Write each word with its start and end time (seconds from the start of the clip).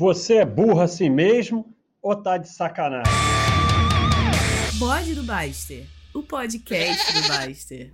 Você 0.00 0.36
é 0.36 0.46
burro 0.46 0.80
assim 0.80 1.10
mesmo 1.10 1.76
ou 2.00 2.16
tá 2.16 2.38
de 2.38 2.48
sacanagem? 2.48 3.12
Bode 4.78 5.14
do 5.14 5.22
Baster, 5.22 5.86
o 6.14 6.22
podcast 6.22 7.12
do 7.12 7.28
Baster. 7.28 7.92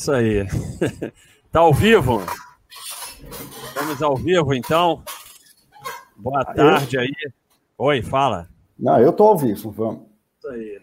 Isso 0.00 0.10
aí. 0.10 0.46
tá 1.52 1.60
ao 1.60 1.74
vivo? 1.74 2.22
Estamos 3.68 4.00
ao 4.00 4.16
vivo, 4.16 4.54
então. 4.54 5.04
Boa 6.16 6.42
tarde 6.46 6.96
aí. 6.96 7.12
Oi, 7.76 8.00
fala. 8.00 8.48
Não, 8.78 8.98
eu 8.98 9.12
tô 9.12 9.24
ao 9.24 9.36
vivo, 9.36 9.70
vamos. 9.70 10.04
Isso 10.38 10.48
aí. 10.48 10.80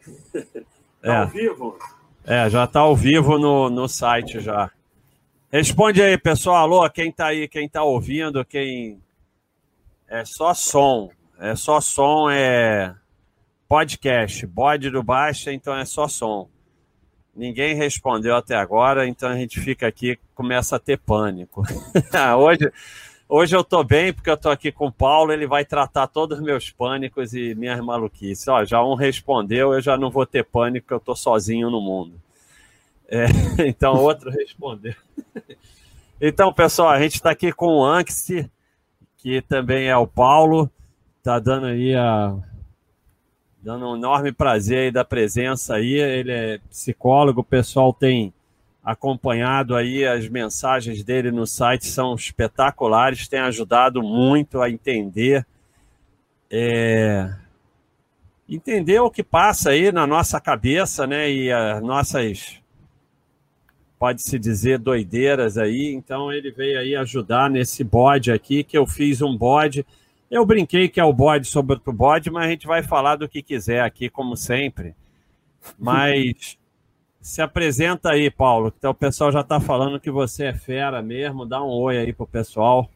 Tá 1.01 1.11
é. 1.11 1.17
ao 1.17 1.27
vivo? 1.27 1.79
É, 2.23 2.47
já 2.51 2.67
tá 2.67 2.81
ao 2.81 2.95
vivo 2.95 3.39
no, 3.39 3.67
no 3.67 3.87
site 3.87 4.39
já. 4.39 4.69
Responde 5.51 6.01
aí, 6.01 6.17
pessoal. 6.17 6.55
Alô, 6.55 6.89
quem 6.89 7.11
tá 7.11 7.25
aí, 7.25 7.45
quem 7.45 7.67
tá 7.67 7.83
ouvindo, 7.83 8.45
quem. 8.45 9.01
É 10.07 10.23
só 10.23 10.53
som. 10.53 11.09
É 11.37 11.57
só 11.57 11.81
som, 11.81 12.29
é 12.29 12.95
podcast. 13.67 14.47
Bode 14.47 14.89
do 14.89 15.03
Baixa, 15.03 15.51
então 15.51 15.75
é 15.75 15.83
só 15.83 16.07
som. 16.07 16.47
Ninguém 17.35 17.75
respondeu 17.75 18.33
até 18.33 18.55
agora, 18.55 19.05
então 19.05 19.27
a 19.27 19.35
gente 19.35 19.59
fica 19.59 19.87
aqui, 19.87 20.17
começa 20.33 20.77
a 20.77 20.79
ter 20.79 20.97
pânico. 20.97 21.63
hoje, 22.39 22.71
hoje 23.27 23.53
eu 23.53 23.63
tô 23.63 23.83
bem, 23.83 24.13
porque 24.13 24.29
eu 24.29 24.37
tô 24.37 24.49
aqui 24.49 24.71
com 24.71 24.87
o 24.87 24.91
Paulo, 24.91 25.33
ele 25.33 25.47
vai 25.47 25.65
tratar 25.65 26.07
todos 26.07 26.37
os 26.39 26.43
meus 26.45 26.69
pânicos 26.69 27.33
e 27.33 27.53
minhas 27.55 27.81
maluquices. 27.81 28.47
Ó, 28.47 28.63
já 28.63 28.81
um 28.81 28.95
respondeu, 28.95 29.73
eu 29.73 29.81
já 29.81 29.97
não 29.97 30.09
vou 30.09 30.25
ter 30.25 30.45
pânico, 30.45 30.93
eu 30.93 30.99
tô 30.99 31.13
sozinho 31.13 31.69
no 31.69 31.81
mundo. 31.81 32.21
É, 33.11 33.25
então, 33.67 33.93
outro 33.95 34.31
respondeu. 34.31 34.95
Então, 36.19 36.53
pessoal, 36.53 36.89
a 36.89 37.01
gente 37.01 37.15
está 37.15 37.31
aqui 37.31 37.51
com 37.51 37.79
o 37.79 37.85
Anxi, 37.85 38.49
que 39.17 39.41
também 39.41 39.89
é 39.89 39.97
o 39.97 40.07
Paulo, 40.07 40.71
está 41.17 41.37
dando 41.37 41.65
aí 41.65 41.93
a 41.93 42.33
dando 43.61 43.91
um 43.91 43.95
enorme 43.95 44.31
prazer 44.31 44.77
aí 44.79 44.91
da 44.91 45.03
presença 45.03 45.75
aí. 45.75 45.93
Ele 45.93 46.31
é 46.31 46.57
psicólogo, 46.69 47.41
o 47.41 47.43
pessoal 47.43 47.93
tem 47.93 48.33
acompanhado 48.83 49.75
aí 49.75 50.05
as 50.05 50.27
mensagens 50.27 51.03
dele 51.03 51.31
no 51.31 51.45
site, 51.45 51.85
são 51.85 52.15
espetaculares, 52.15 53.27
tem 53.27 53.39
ajudado 53.39 54.01
muito 54.01 54.61
a 54.61 54.69
entender 54.71 55.45
é, 56.49 57.33
entender 58.49 58.99
o 58.99 59.11
que 59.11 59.23
passa 59.23 59.69
aí 59.69 59.91
na 59.91 60.07
nossa 60.07 60.39
cabeça, 60.41 61.05
né? 61.05 61.31
E 61.31 61.51
as 61.51 61.81
nossas 61.81 62.60
pode-se 64.01 64.39
dizer, 64.39 64.79
doideiras 64.79 65.59
aí. 65.59 65.93
Então 65.93 66.33
ele 66.33 66.49
veio 66.49 66.79
aí 66.79 66.95
ajudar 66.95 67.51
nesse 67.51 67.83
bode 67.83 68.31
aqui, 68.31 68.63
que 68.63 68.75
eu 68.75 68.87
fiz 68.87 69.21
um 69.21 69.37
bode. 69.37 69.85
Eu 70.29 70.43
brinquei 70.43 70.89
que 70.89 70.99
é 70.99 71.03
o 71.03 71.13
bode 71.13 71.45
sobre 71.45 71.75
outro 71.75 71.93
bode, 71.93 72.31
mas 72.31 72.47
a 72.47 72.49
gente 72.49 72.65
vai 72.65 72.81
falar 72.81 73.15
do 73.15 73.29
que 73.29 73.43
quiser 73.43 73.83
aqui, 73.83 74.09
como 74.09 74.35
sempre. 74.35 74.95
Mas 75.77 76.57
se 77.21 77.43
apresenta 77.43 78.09
aí, 78.09 78.31
Paulo, 78.31 78.73
então 78.75 78.89
o 78.89 78.95
pessoal 78.95 79.31
já 79.31 79.41
está 79.41 79.59
falando 79.59 79.99
que 79.99 80.09
você 80.09 80.45
é 80.45 80.53
fera 80.55 80.99
mesmo. 81.03 81.45
Dá 81.45 81.63
um 81.63 81.69
oi 81.69 81.99
aí 81.99 82.11
pro 82.11 82.25
pessoal. 82.25 82.89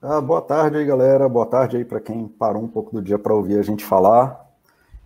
Ah, 0.00 0.22
boa 0.22 0.40
tarde 0.40 0.78
aí, 0.78 0.86
galera. 0.86 1.28
Boa 1.28 1.44
tarde 1.44 1.76
aí 1.76 1.84
para 1.84 2.00
quem 2.00 2.26
parou 2.26 2.62
um 2.62 2.68
pouco 2.68 2.92
do 2.92 3.02
dia 3.02 3.18
para 3.18 3.34
ouvir 3.34 3.58
a 3.58 3.62
gente 3.62 3.84
falar. 3.84 4.49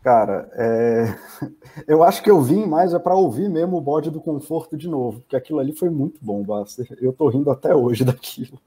Cara, 0.04 0.50
é... 0.52 1.16
eu 1.88 2.04
acho 2.04 2.22
que 2.22 2.30
eu 2.30 2.42
vim 2.42 2.66
mais 2.66 2.92
é 2.92 2.98
para 2.98 3.14
ouvir 3.14 3.48
mesmo 3.48 3.78
o 3.78 3.80
bode 3.80 4.10
do 4.10 4.20
conforto 4.20 4.76
de 4.76 4.86
novo, 4.86 5.20
porque 5.20 5.34
aquilo 5.34 5.58
ali 5.58 5.72
foi 5.72 5.88
muito 5.88 6.18
bom, 6.20 6.42
Baster. 6.42 6.86
Eu 7.00 7.10
tô 7.10 7.30
rindo 7.30 7.50
até 7.50 7.74
hoje 7.74 8.04
daquilo. 8.04 8.60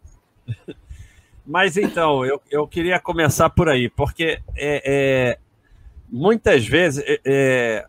Mas 1.45 1.77
então, 1.77 2.25
eu, 2.25 2.41
eu 2.49 2.67
queria 2.67 2.99
começar 2.99 3.52
por 3.52 3.69
aí, 3.69 3.88
porque 3.88 4.39
é, 4.55 4.81
é 4.83 5.39
muitas 6.09 6.65
vezes. 6.65 7.03
É, 7.05 7.21
é, 7.23 7.85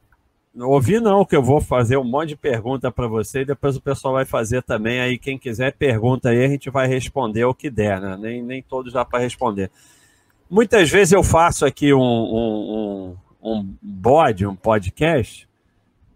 não, 0.54 1.24
que 1.24 1.36
eu 1.36 1.42
vou 1.42 1.60
fazer 1.60 1.96
um 1.96 2.04
monte 2.04 2.30
de 2.30 2.36
pergunta 2.36 2.90
para 2.90 3.06
você 3.06 3.40
e 3.40 3.44
depois 3.46 3.76
o 3.76 3.80
pessoal 3.80 4.12
vai 4.12 4.26
fazer 4.26 4.62
também. 4.62 5.00
Aí, 5.00 5.16
quem 5.16 5.38
quiser 5.38 5.72
pergunta 5.72 6.28
aí, 6.28 6.44
a 6.44 6.48
gente 6.48 6.68
vai 6.68 6.86
responder 6.86 7.44
o 7.44 7.54
que 7.54 7.70
der, 7.70 8.00
né? 8.00 8.16
Nem, 8.20 8.42
nem 8.42 8.62
todos 8.62 8.92
dá 8.92 9.04
para 9.04 9.20
responder. 9.20 9.70
Muitas 10.50 10.90
vezes 10.90 11.12
eu 11.12 11.22
faço 11.22 11.64
aqui 11.64 11.94
um, 11.94 12.00
um, 12.00 13.16
um 13.42 13.74
bode, 13.80 14.46
um 14.46 14.56
podcast, 14.56 15.48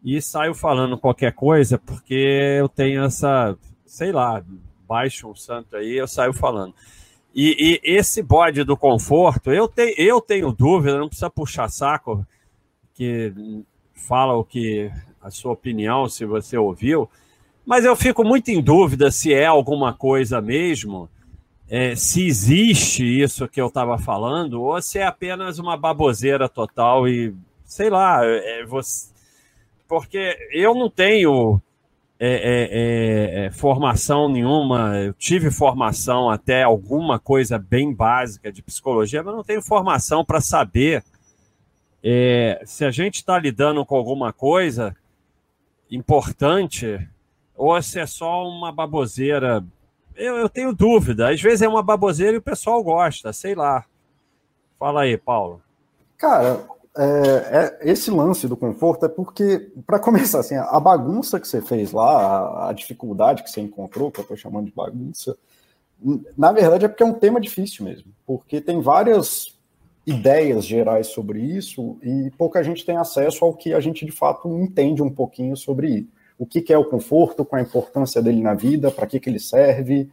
e 0.05 0.21
saio 0.21 0.55
falando 0.55 0.99
qualquer 0.99 1.33
coisa, 1.33 1.79
porque 1.79 2.15
eu 2.59 2.69
tenho 2.69 3.05
essa, 3.05 3.57
sei 3.87 4.11
lá, 4.11 4.43
baixo 4.87 5.29
um 5.29 5.35
santo 5.35 5.77
aí, 5.77 5.97
eu 5.97 6.09
saio 6.09 6.33
falando. 6.33 6.75
E, 7.35 7.81
e, 7.85 7.97
esse 7.97 8.23
bode 8.23 8.65
do 8.65 8.77
conforto, 8.77 9.53
eu, 9.53 9.69
te, 9.69 9.95
eu 9.97 10.21
tenho 10.21 10.53
dúvida, 10.53 10.99
não 10.99 11.09
precisa 11.09 11.31
puxar 11.31 11.69
saco, 11.69 12.27
que 12.93 13.33
fala 13.95 14.35
o 14.35 14.45
que 14.45 14.91
a 15.21 15.31
sua 15.31 15.53
opinião, 15.53 16.09
se 16.09 16.25
você 16.27 16.59
ouviu, 16.59 17.09
mas 17.65 17.85
eu 17.85 17.95
fico 17.95 18.25
muito 18.25 18.51
em 18.51 18.61
dúvida 18.61 19.11
se 19.11 19.33
é 19.33 19.47
alguma 19.47 19.95
coisa 19.95 20.41
mesmo 20.41 21.09
é, 21.75 21.97
se 21.97 22.27
existe 22.27 23.03
isso 23.03 23.49
que 23.49 23.59
eu 23.59 23.69
estava 23.69 23.97
falando 23.97 24.61
ou 24.61 24.83
se 24.83 24.99
é 24.99 25.07
apenas 25.07 25.59
uma 25.59 25.75
baboseira 25.75 26.47
total 26.47 27.09
e 27.09 27.35
sei 27.65 27.89
lá, 27.89 28.21
é, 28.23 28.63
você... 28.67 29.11
porque 29.89 30.37
eu 30.53 30.75
não 30.75 30.91
tenho 30.91 31.59
é, 32.21 32.29
é, 32.29 33.45
é, 33.45 33.47
é, 33.47 33.51
formação 33.51 34.29
nenhuma, 34.29 34.99
eu 34.99 35.15
tive 35.15 35.51
formação 35.51 36.29
até 36.29 36.63
alguma 36.63 37.19
coisa 37.19 37.59
bem 37.59 37.95
básica 37.95 38.53
de 38.53 38.63
psicologia, 38.63 39.23
mas 39.23 39.35
não 39.35 39.43
tenho 39.43 39.63
formação 39.63 40.23
para 40.23 40.43
saber 40.43 41.03
se 42.67 42.85
a 42.85 42.91
gente 42.91 43.15
está 43.15 43.39
lidando 43.39 43.87
com 43.87 43.97
alguma 43.97 44.31
coisa 44.31 44.95
importante 45.91 47.09
ou 47.57 47.81
se 47.81 47.99
é 47.99 48.07
só 48.07 48.47
uma 48.47 48.71
baboseira 48.71 49.65
eu, 50.17 50.37
eu 50.37 50.49
tenho 50.49 50.73
dúvida. 50.73 51.31
Às 51.31 51.41
vezes 51.41 51.63
é 51.63 51.69
uma 51.69 51.83
baboseira 51.83 52.35
e 52.35 52.39
o 52.39 52.43
pessoal 52.43 52.83
gosta, 52.83 53.33
sei 53.33 53.55
lá. 53.55 53.85
Fala 54.79 55.03
aí, 55.03 55.17
Paulo. 55.17 55.63
Cara, 56.19 56.65
é, 56.97 57.79
é, 57.83 57.91
esse 57.91 58.11
lance 58.11 58.47
do 58.47 58.57
conforto 58.57 59.07
é 59.07 59.09
porque, 59.09 59.71
para 59.87 59.99
começar, 59.99 60.41
assim, 60.41 60.57
a 60.57 60.79
bagunça 60.79 61.41
que 61.41 61.49
você 61.49 61.63
fez 61.63 61.93
lá, 61.93 62.05
a, 62.05 62.71
a 62.71 62.73
dificuldade 62.73 63.43
que 63.43 63.51
você 63.51 63.61
encontrou, 63.61 64.11
que 64.11 64.21
eu 64.21 64.23
estou 64.23 64.37
chamando 64.37 64.67
de 64.67 64.73
bagunça, 64.73 65.37
na 66.37 66.53
verdade 66.53 66.85
é 66.85 66.89
porque 66.89 67.03
é 67.03 67.07
um 67.07 67.15
tema 67.15 67.41
difícil 67.41 67.85
mesmo, 67.85 68.13
porque 68.27 68.61
tem 68.61 68.81
várias 68.81 69.57
ideias 70.05 70.65
gerais 70.65 71.07
sobre 71.09 71.41
isso 71.41 71.97
e 72.03 72.31
pouca 72.37 72.63
gente 72.63 72.85
tem 72.85 72.97
acesso 72.97 73.45
ao 73.45 73.55
que 73.55 73.73
a 73.73 73.79
gente 73.79 74.05
de 74.05 74.11
fato 74.11 74.49
entende 74.59 75.01
um 75.01 75.11
pouquinho 75.11 75.57
sobre 75.57 76.09
o 76.43 76.47
que, 76.47 76.61
que 76.61 76.73
é 76.73 76.77
o 76.77 76.85
conforto, 76.85 77.45
qual 77.45 77.61
a 77.61 77.63
importância 77.63 78.21
dele 78.21 78.43
na 78.43 78.53
vida, 78.53 78.91
para 78.91 79.07
que, 79.07 79.21
que 79.21 79.31
ele 79.31 79.39
serve. 79.39 80.11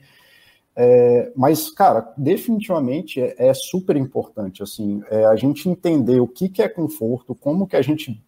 É, 0.75 1.31
mas, 1.35 1.71
cara, 1.71 2.13
definitivamente 2.15 3.19
é, 3.19 3.33
é 3.35 3.53
super 3.55 3.95
importante 3.95 4.61
assim, 4.61 5.01
é 5.09 5.25
a 5.25 5.35
gente 5.35 5.67
entender 5.67 6.19
o 6.19 6.27
que, 6.27 6.47
que 6.47 6.61
é 6.61 6.69
conforto, 6.69 7.33
como 7.33 7.65
que 7.65 7.75
a 7.75 7.81
gente 7.81 8.23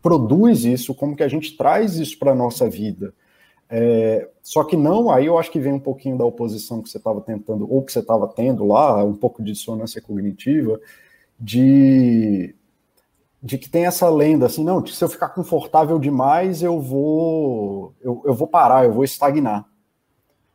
produz 0.00 0.64
isso, 0.64 0.94
como 0.94 1.14
que 1.14 1.22
a 1.22 1.28
gente 1.28 1.54
traz 1.54 1.96
isso 1.96 2.18
para 2.18 2.32
a 2.32 2.34
nossa 2.34 2.66
vida. 2.66 3.12
É, 3.68 4.26
só 4.42 4.64
que 4.64 4.74
não, 4.74 5.10
aí 5.10 5.26
eu 5.26 5.36
acho 5.36 5.50
que 5.50 5.60
vem 5.60 5.74
um 5.74 5.78
pouquinho 5.78 6.16
da 6.16 6.24
oposição 6.24 6.80
que 6.80 6.88
você 6.88 6.96
estava 6.96 7.20
tentando, 7.20 7.70
ou 7.70 7.82
que 7.82 7.92
você 7.92 7.98
estava 7.98 8.26
tendo 8.26 8.64
lá, 8.64 9.04
um 9.04 9.14
pouco 9.14 9.42
de 9.42 9.52
dissonância 9.52 10.00
cognitiva, 10.00 10.80
de 11.38 12.54
de 13.42 13.56
que 13.56 13.68
tem 13.68 13.86
essa 13.86 14.08
lenda 14.08 14.46
assim, 14.46 14.64
não, 14.64 14.84
se 14.84 15.02
eu 15.02 15.08
ficar 15.08 15.28
confortável 15.28 15.98
demais, 15.98 16.62
eu 16.62 16.80
vou 16.80 17.94
eu, 18.00 18.22
eu 18.24 18.34
vou 18.34 18.48
parar, 18.48 18.84
eu 18.84 18.92
vou 18.92 19.04
estagnar. 19.04 19.64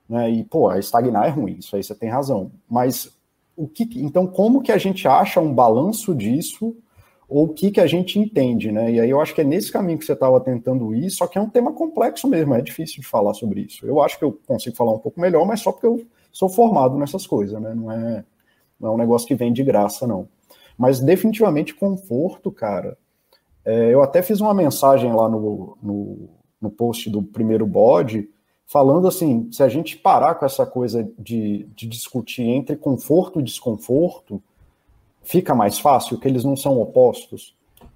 Né? 0.08 0.30
E, 0.32 0.44
pô, 0.44 0.72
estagnar 0.74 1.26
é 1.26 1.30
ruim, 1.30 1.58
isso 1.60 1.76
aí 1.76 1.84
você 1.84 1.96
tem 1.96 2.10
razão. 2.10 2.52
Mas 2.70 3.10
o 3.56 3.68
que 3.68 3.88
então 3.96 4.28
como 4.28 4.62
que 4.62 4.72
a 4.72 4.78
gente 4.78 5.08
acha 5.08 5.40
um 5.40 5.54
balanço 5.54 6.14
disso 6.14 6.76
ou 7.28 7.46
o 7.46 7.50
que 7.50 7.72
que 7.72 7.80
a 7.80 7.88
gente 7.88 8.20
entende, 8.20 8.72
né? 8.72 8.92
E 8.92 9.00
aí 9.00 9.10
eu 9.10 9.20
acho 9.20 9.34
que 9.34 9.42
é 9.42 9.44
nesse 9.44 9.72
caminho 9.72 9.98
que 9.98 10.06
você 10.06 10.14
estava 10.14 10.40
tentando 10.40 10.94
ir, 10.94 11.10
só 11.10 11.26
que 11.26 11.38
é 11.38 11.42
um 11.42 11.50
tema 11.50 11.72
complexo 11.72 12.28
mesmo, 12.28 12.54
é 12.54 12.62
difícil 12.62 13.02
de 13.02 13.08
falar 13.08 13.34
sobre 13.34 13.62
isso. 13.62 13.86
Eu 13.86 14.02
acho 14.02 14.20
que 14.20 14.26
eu 14.26 14.38
consigo 14.46 14.76
falar 14.76 14.94
um 14.94 15.00
pouco 15.00 15.20
melhor, 15.20 15.46
mas 15.46 15.62
só 15.62 15.72
porque 15.72 15.88
eu 15.88 16.06
sou 16.32 16.50
formado 16.50 16.98
nessas 16.98 17.26
coisas, 17.26 17.60
né? 17.60 17.74
Não 17.74 17.92
é, 17.92 18.24
não 18.80 18.90
é 18.90 18.94
um 18.94 18.98
negócio 18.98 19.28
que 19.28 19.36
vem 19.36 19.52
de 19.52 19.64
graça, 19.64 20.06
não. 20.06 20.28
Mas 20.78 21.00
definitivamente 21.00 21.74
conforto, 21.74 22.52
cara. 22.52 22.98
É, 23.66 23.94
eu 23.94 24.02
até 24.02 24.22
fiz 24.22 24.42
uma 24.42 24.54
mensagem 24.54 25.14
lá 25.14 25.30
no, 25.30 25.78
no, 25.82 26.30
no 26.62 26.70
post 26.70 27.10
do 27.10 27.22
primeiro 27.22 27.66
bode, 27.66 28.30
falando 28.66 29.08
assim: 29.08 29.50
se 29.52 29.64
a 29.64 29.70
gente 29.70 29.98
parar 29.98 30.36
com 30.36 30.46
essa 30.46 30.66
coisa 30.66 31.08
de, 31.18 31.68
de 31.76 31.88
discutir 31.88 32.44
entre 32.44 32.76
conforto 32.76 33.40
e 33.40 33.44
desconforto, 33.44 34.42
fica 35.22 35.56
mais 35.56 35.80
fácil, 35.80 36.20
que 36.20 36.28
eles 36.28 36.44
não 36.44 36.56
são 36.56 36.80
opostos. 36.80 37.56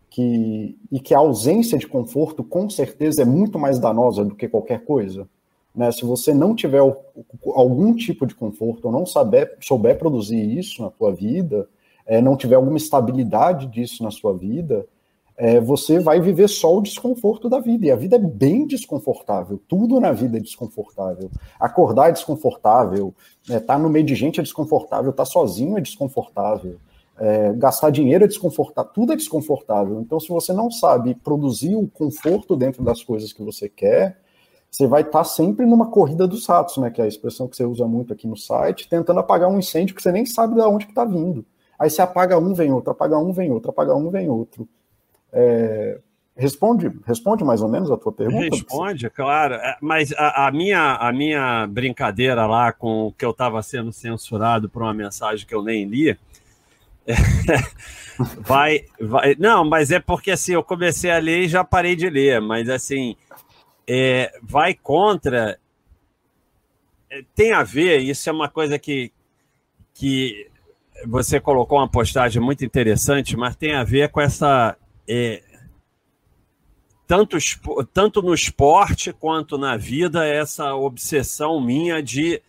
Que, 0.09 0.75
e 0.91 0.99
que 0.99 1.13
a 1.13 1.19
ausência 1.19 1.77
de 1.77 1.85
conforto, 1.85 2.43
com 2.43 2.67
certeza, 2.69 3.21
é 3.21 3.25
muito 3.25 3.59
mais 3.59 3.77
danosa 3.77 4.25
do 4.25 4.33
que 4.33 4.47
qualquer 4.47 4.83
coisa. 4.83 5.27
Né? 5.75 5.91
Se 5.91 6.03
você 6.03 6.33
não 6.33 6.55
tiver 6.55 6.81
algum 7.53 7.93
tipo 7.93 8.25
de 8.25 8.33
conforto 8.33 8.85
ou 8.85 8.91
não 8.91 9.05
saber, 9.05 9.55
souber 9.61 9.99
produzir 9.99 10.57
isso 10.57 10.81
na 10.81 10.89
tua 10.89 11.13
vida, 11.13 11.69
é, 12.07 12.21
não 12.21 12.37
tiver 12.37 12.55
alguma 12.55 12.77
estabilidade 12.77 13.67
disso 13.67 14.01
na 14.01 14.09
sua 14.09 14.33
vida, 14.33 14.87
é, 15.37 15.59
você 15.59 15.99
vai 15.99 16.19
viver 16.19 16.47
só 16.47 16.75
o 16.75 16.81
desconforto 16.81 17.47
da 17.47 17.59
vida. 17.59 17.85
E 17.85 17.91
a 17.91 17.95
vida 17.95 18.15
é 18.15 18.19
bem 18.19 18.65
desconfortável. 18.65 19.61
Tudo 19.67 19.99
na 19.99 20.11
vida 20.11 20.37
é 20.37 20.39
desconfortável. 20.39 21.29
Acordar 21.59 22.09
é 22.09 22.11
desconfortável. 22.13 23.13
Estar 23.43 23.55
é, 23.55 23.59
tá 23.59 23.77
no 23.77 23.87
meio 23.87 24.05
de 24.05 24.15
gente 24.15 24.39
é 24.39 24.43
desconfortável. 24.43 25.11
Estar 25.11 25.25
tá 25.25 25.29
sozinho 25.29 25.77
é 25.77 25.81
desconfortável. 25.81 26.77
É, 27.19 27.53
gastar 27.53 27.91
dinheiro 27.91 28.23
é 28.23 28.27
desconfortável. 28.27 28.91
Tudo 28.91 29.13
é 29.13 29.15
desconfortável. 29.15 30.01
Então, 30.01 30.19
se 30.19 30.29
você 30.29 30.51
não 30.53 30.71
sabe 30.71 31.13
produzir 31.13 31.75
o 31.75 31.87
conforto 31.87 32.55
dentro 32.55 32.83
das 32.83 33.03
coisas 33.03 33.31
que 33.31 33.43
você 33.43 33.69
quer, 33.69 34.17
você 34.71 34.87
vai 34.87 35.01
estar 35.01 35.19
tá 35.19 35.23
sempre 35.23 35.67
numa 35.67 35.91
corrida 35.91 36.27
dos 36.27 36.47
ratos, 36.47 36.77
né? 36.77 36.89
Que 36.89 36.99
é 36.99 37.05
a 37.05 37.07
expressão 37.07 37.47
que 37.47 37.55
você 37.55 37.63
usa 37.63 37.85
muito 37.85 38.11
aqui 38.11 38.27
no 38.27 38.37
site, 38.37 38.89
tentando 38.89 39.19
apagar 39.19 39.49
um 39.49 39.59
incêndio 39.59 39.95
que 39.95 40.01
você 40.01 40.11
nem 40.11 40.25
sabe 40.25 40.55
de 40.55 40.61
onde 40.61 40.85
está 40.85 41.05
vindo. 41.05 41.45
Aí 41.79 41.89
você 41.89 42.01
apaga 42.01 42.37
um, 42.37 42.53
vem 42.53 42.71
outro, 42.71 42.91
apaga 42.91 43.17
um, 43.17 43.31
vem 43.31 43.51
outro, 43.51 43.69
apaga 43.69 43.95
um, 43.95 44.09
vem 44.09 44.29
outro. 44.29 44.67
É, 45.31 45.99
responde, 46.35 46.91
responde 47.05 47.43
mais 47.43 47.61
ou 47.61 47.69
menos 47.69 47.91
a 47.91 47.97
tua 47.97 48.11
pergunta? 48.11 48.55
Responde, 48.55 49.09
claro. 49.09 49.55
É, 49.55 49.77
mas 49.81 50.11
a, 50.13 50.47
a, 50.47 50.51
minha, 50.51 50.95
a 50.95 51.11
minha 51.11 51.67
brincadeira 51.67 52.45
lá 52.45 52.71
com 52.71 53.07
o 53.07 53.11
que 53.11 53.25
eu 53.25 53.31
estava 53.31 53.61
sendo 53.61 53.91
censurado 53.91 54.69
por 54.69 54.81
uma 54.81 54.93
mensagem 54.93 55.45
que 55.45 55.53
eu 55.53 55.61
nem 55.61 55.85
li. 55.85 56.17
É, 57.05 57.13
vai, 58.39 58.85
vai. 58.99 59.35
Não, 59.37 59.63
mas 59.63 59.91
é 59.91 59.99
porque 59.99 60.31
assim, 60.31 60.53
eu 60.53 60.63
comecei 60.63 61.11
a 61.11 61.19
ler 61.19 61.43
e 61.43 61.47
já 61.47 61.63
parei 61.63 61.95
de 61.95 62.09
ler, 62.09 62.41
mas 62.41 62.69
assim, 62.69 63.15
é, 63.87 64.31
vai 64.41 64.73
contra. 64.73 65.59
É, 67.09 67.23
tem 67.35 67.53
a 67.53 67.63
ver, 67.63 67.99
isso 67.99 68.29
é 68.29 68.33
uma 68.33 68.49
coisa 68.49 68.77
que, 68.77 69.11
que 69.93 70.49
você 71.05 71.39
colocou 71.39 71.77
uma 71.77 71.87
postagem 71.87 72.41
muito 72.41 72.65
interessante, 72.65 73.37
mas 73.37 73.55
tem 73.55 73.73
a 73.73 73.83
ver 73.83 74.09
com 74.09 74.21
essa 74.21 74.75
é, 75.07 75.41
tanto, 77.07 77.37
tanto 77.93 78.21
no 78.21 78.33
esporte 78.33 79.13
quanto 79.13 79.57
na 79.57 79.77
vida, 79.77 80.25
essa 80.25 80.75
obsessão 80.75 81.61
minha 81.61 82.03
de 82.03 82.41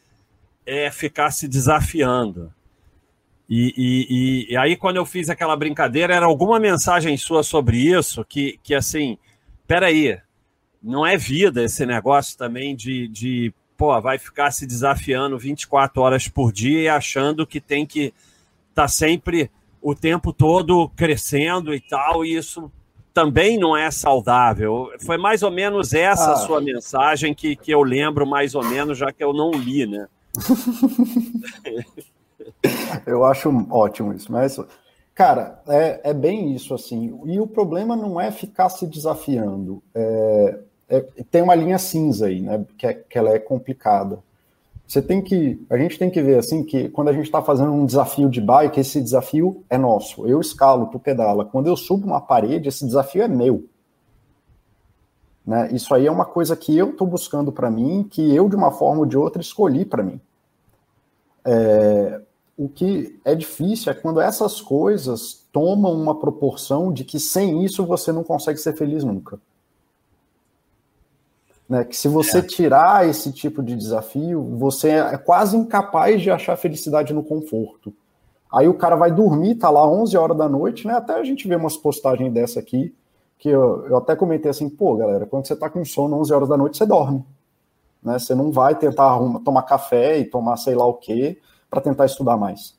é, 0.66 0.90
ficar 0.90 1.30
se 1.30 1.46
desafiando. 1.46 2.52
E, 3.48 3.72
e, 3.78 4.52
e, 4.52 4.56
aí, 4.56 4.76
quando 4.76 4.96
eu 4.96 5.06
fiz 5.06 5.30
aquela 5.30 5.56
brincadeira, 5.56 6.14
era 6.14 6.26
alguma 6.26 6.58
mensagem 6.58 7.16
sua 7.16 7.42
sobre 7.42 7.78
isso, 7.78 8.22
que, 8.24 8.58
que 8.62 8.74
assim, 8.74 9.16
peraí, 9.66 10.18
não 10.82 11.06
é 11.06 11.16
vida 11.16 11.64
esse 11.64 11.86
negócio 11.86 12.36
também 12.36 12.76
de, 12.76 13.08
de, 13.08 13.54
pô, 13.76 13.98
vai 14.02 14.18
ficar 14.18 14.50
se 14.50 14.66
desafiando 14.66 15.38
24 15.38 16.02
horas 16.02 16.28
por 16.28 16.52
dia 16.52 16.80
e 16.80 16.88
achando 16.88 17.46
que 17.46 17.60
tem 17.60 17.86
que 17.86 18.12
estar 18.78 18.82
tá 18.82 18.88
sempre 18.88 19.50
o 19.82 19.94
tempo 19.94 20.32
todo 20.32 20.88
crescendo 20.90 21.74
e 21.74 21.80
tal, 21.80 22.24
e 22.24 22.36
isso 22.36 22.70
também 23.12 23.58
não 23.58 23.76
é 23.76 23.90
saudável. 23.90 24.90
Foi 25.04 25.18
mais 25.18 25.42
ou 25.42 25.50
menos 25.50 25.92
essa 25.92 26.32
ah. 26.32 26.36
sua 26.36 26.60
mensagem 26.60 27.34
que, 27.34 27.56
que 27.56 27.72
eu 27.72 27.82
lembro 27.82 28.26
mais 28.26 28.54
ou 28.54 28.64
menos, 28.64 28.96
já 28.96 29.12
que 29.12 29.22
eu 29.22 29.32
não 29.32 29.50
li, 29.50 29.86
né? 29.86 30.06
eu 33.06 33.24
acho 33.24 33.50
ótimo 33.70 34.12
isso, 34.12 34.30
mas, 34.30 34.60
cara, 35.14 35.60
é, 35.66 36.10
é 36.10 36.14
bem 36.14 36.54
isso, 36.54 36.74
assim, 36.74 37.18
e 37.24 37.40
o 37.40 37.46
problema 37.46 37.96
não 37.96 38.20
é 38.20 38.30
ficar 38.30 38.68
se 38.68 38.86
desafiando, 38.86 39.82
é, 39.94 40.58
é, 40.88 41.00
tem 41.30 41.42
uma 41.42 41.54
linha 41.54 41.78
cinza 41.78 42.26
aí, 42.26 42.40
né, 42.40 42.64
que, 42.76 42.86
é, 42.86 42.94
que 42.94 43.18
ela 43.18 43.30
é 43.30 43.38
complicada. 43.38 44.22
Você 44.88 45.02
tem 45.02 45.20
que, 45.20 45.62
a 45.68 45.76
gente 45.76 45.98
tem 45.98 46.08
que 46.08 46.22
ver 46.22 46.38
assim 46.38 46.64
que 46.64 46.88
quando 46.88 47.08
a 47.08 47.12
gente 47.12 47.26
está 47.26 47.42
fazendo 47.42 47.70
um 47.70 47.84
desafio 47.84 48.30
de 48.30 48.40
bike, 48.40 48.80
esse 48.80 49.02
desafio 49.02 49.62
é 49.68 49.76
nosso. 49.76 50.26
Eu 50.26 50.40
escalo, 50.40 50.86
tu 50.86 50.98
pedala. 50.98 51.44
Quando 51.44 51.66
eu 51.66 51.76
subo 51.76 52.06
uma 52.06 52.22
parede, 52.22 52.70
esse 52.70 52.86
desafio 52.86 53.22
é 53.22 53.28
meu. 53.28 53.68
Né? 55.46 55.68
Isso 55.72 55.94
aí 55.94 56.06
é 56.06 56.10
uma 56.10 56.24
coisa 56.24 56.56
que 56.56 56.74
eu 56.74 56.88
estou 56.88 57.06
buscando 57.06 57.52
para 57.52 57.70
mim, 57.70 58.02
que 58.10 58.34
eu 58.34 58.48
de 58.48 58.56
uma 58.56 58.70
forma 58.70 59.00
ou 59.00 59.06
de 59.06 59.18
outra 59.18 59.42
escolhi 59.42 59.84
para 59.84 60.02
mim. 60.02 60.18
É, 61.44 62.22
o 62.56 62.66
que 62.66 63.20
é 63.26 63.34
difícil 63.34 63.92
é 63.92 63.94
quando 63.94 64.22
essas 64.22 64.58
coisas 64.58 65.46
tomam 65.52 65.92
uma 65.92 66.18
proporção 66.18 66.90
de 66.90 67.04
que 67.04 67.20
sem 67.20 67.62
isso 67.62 67.84
você 67.84 68.10
não 68.10 68.24
consegue 68.24 68.58
ser 68.58 68.72
feliz 68.72 69.04
nunca. 69.04 69.38
Né? 71.68 71.84
Que 71.84 71.96
se 71.96 72.08
você 72.08 72.38
é. 72.38 72.42
tirar 72.42 73.06
esse 73.06 73.30
tipo 73.32 73.62
de 73.62 73.76
desafio, 73.76 74.42
você 74.56 74.90
é 74.90 75.18
quase 75.18 75.56
incapaz 75.56 76.22
de 76.22 76.30
achar 76.30 76.56
felicidade 76.56 77.12
no 77.12 77.22
conforto. 77.22 77.92
Aí 78.50 78.66
o 78.66 78.74
cara 78.74 78.96
vai 78.96 79.12
dormir, 79.12 79.56
tá 79.56 79.68
lá 79.68 79.86
11 79.86 80.16
horas 80.16 80.36
da 80.36 80.48
noite, 80.48 80.86
né? 80.86 80.94
Até 80.94 81.14
a 81.14 81.24
gente 81.24 81.46
vê 81.46 81.54
umas 81.54 81.76
postagens 81.76 82.32
dessa 82.32 82.58
aqui, 82.60 82.94
que 83.38 83.50
eu, 83.50 83.86
eu 83.86 83.98
até 83.98 84.16
comentei 84.16 84.50
assim, 84.50 84.70
pô, 84.70 84.96
galera, 84.96 85.26
quando 85.26 85.46
você 85.46 85.54
tá 85.54 85.68
com 85.68 85.84
sono 85.84 86.18
11 86.18 86.32
horas 86.32 86.48
da 86.48 86.56
noite, 86.56 86.78
você 86.78 86.86
dorme. 86.86 87.24
Né? 88.02 88.18
Você 88.18 88.34
não 88.34 88.50
vai 88.50 88.74
tentar 88.74 89.04
arrumar, 89.04 89.40
tomar 89.40 89.62
café 89.62 90.18
e 90.18 90.24
tomar 90.24 90.56
sei 90.56 90.74
lá 90.74 90.86
o 90.86 90.94
quê 90.94 91.38
para 91.68 91.82
tentar 91.82 92.06
estudar 92.06 92.38
mais. 92.38 92.77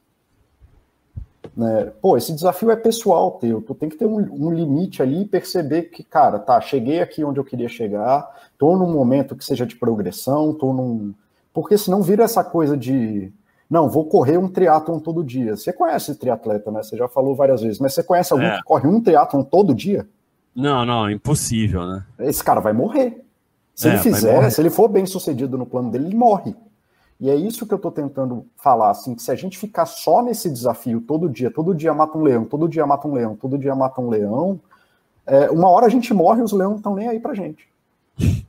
Né? 1.55 1.91
Pô, 2.01 2.17
esse 2.17 2.33
desafio 2.33 2.71
é 2.71 2.75
pessoal 2.75 3.31
teu, 3.31 3.61
tu 3.61 3.73
tem 3.73 3.89
que 3.89 3.97
ter 3.97 4.05
um, 4.05 4.17
um, 4.17 4.51
limite 4.51 5.01
ali 5.01 5.21
e 5.21 5.25
perceber 5.25 5.83
que, 5.83 6.03
cara, 6.03 6.39
tá, 6.39 6.59
cheguei 6.61 7.01
aqui 7.01 7.23
onde 7.23 7.39
eu 7.39 7.43
queria 7.43 7.67
chegar, 7.67 8.29
tô 8.57 8.77
num 8.77 8.91
momento 8.91 9.35
que 9.35 9.43
seja 9.43 9.65
de 9.65 9.75
progressão, 9.75 10.53
tô 10.53 10.73
num... 10.73 11.13
Porque 11.53 11.77
senão 11.77 12.01
vira 12.01 12.23
essa 12.23 12.43
coisa 12.43 12.77
de, 12.77 13.31
não, 13.69 13.87
vou 13.87 14.05
correr 14.05 14.37
um 14.37 14.47
triatlon 14.47 14.99
todo 14.99 15.23
dia. 15.23 15.55
Você 15.55 15.71
conhece 15.71 16.15
triatleta, 16.15 16.71
né? 16.71 16.81
Você 16.81 16.97
já 16.97 17.07
falou 17.07 17.35
várias 17.35 17.61
vezes, 17.61 17.79
mas 17.79 17.93
você 17.93 18.01
conhece 18.01 18.33
alguém 18.33 18.49
é. 18.49 18.57
que 18.57 18.63
corre 18.63 18.87
um 18.87 18.99
triatlon 18.99 19.43
todo 19.43 19.75
dia? 19.75 20.07
Não, 20.55 20.83
não, 20.85 21.09
impossível, 21.09 21.85
né? 21.85 22.03
Esse 22.19 22.43
cara 22.43 22.59
vai 22.59 22.73
morrer. 22.73 23.23
Se 23.75 23.87
é, 23.87 23.91
ele 23.91 23.99
fizer, 23.99 24.49
se 24.49 24.59
ele 24.59 24.71
for 24.71 24.87
bem 24.87 25.05
sucedido 25.05 25.57
no 25.57 25.65
plano 25.65 25.91
dele, 25.91 26.07
ele 26.07 26.15
morre. 26.15 26.55
E 27.19 27.29
é 27.29 27.35
isso 27.35 27.67
que 27.67 27.73
eu 27.73 27.77
estou 27.77 27.91
tentando 27.91 28.45
falar, 28.55 28.91
assim, 28.91 29.13
que 29.13 29.21
se 29.21 29.29
a 29.29 29.35
gente 29.35 29.57
ficar 29.57 29.85
só 29.85 30.23
nesse 30.23 30.49
desafio 30.49 31.01
todo 31.01 31.29
dia, 31.29 31.51
todo 31.51 31.75
dia 31.75 31.93
mata 31.93 32.17
um 32.17 32.21
leão, 32.21 32.45
todo 32.45 32.69
dia 32.69 32.85
mata 32.85 33.07
um 33.07 33.13
leão, 33.13 33.35
todo 33.35 33.57
dia 33.57 33.75
mata 33.75 33.99
um 33.99 34.09
leão, 34.09 34.59
é, 35.25 35.49
uma 35.51 35.69
hora 35.69 35.85
a 35.85 35.89
gente 35.89 36.13
morre 36.13 36.39
e 36.39 36.43
os 36.43 36.53
leões 36.53 36.77
estão 36.77 36.95
nem 36.95 37.09
aí 37.09 37.19
pra 37.19 37.33
gente. 37.33 37.67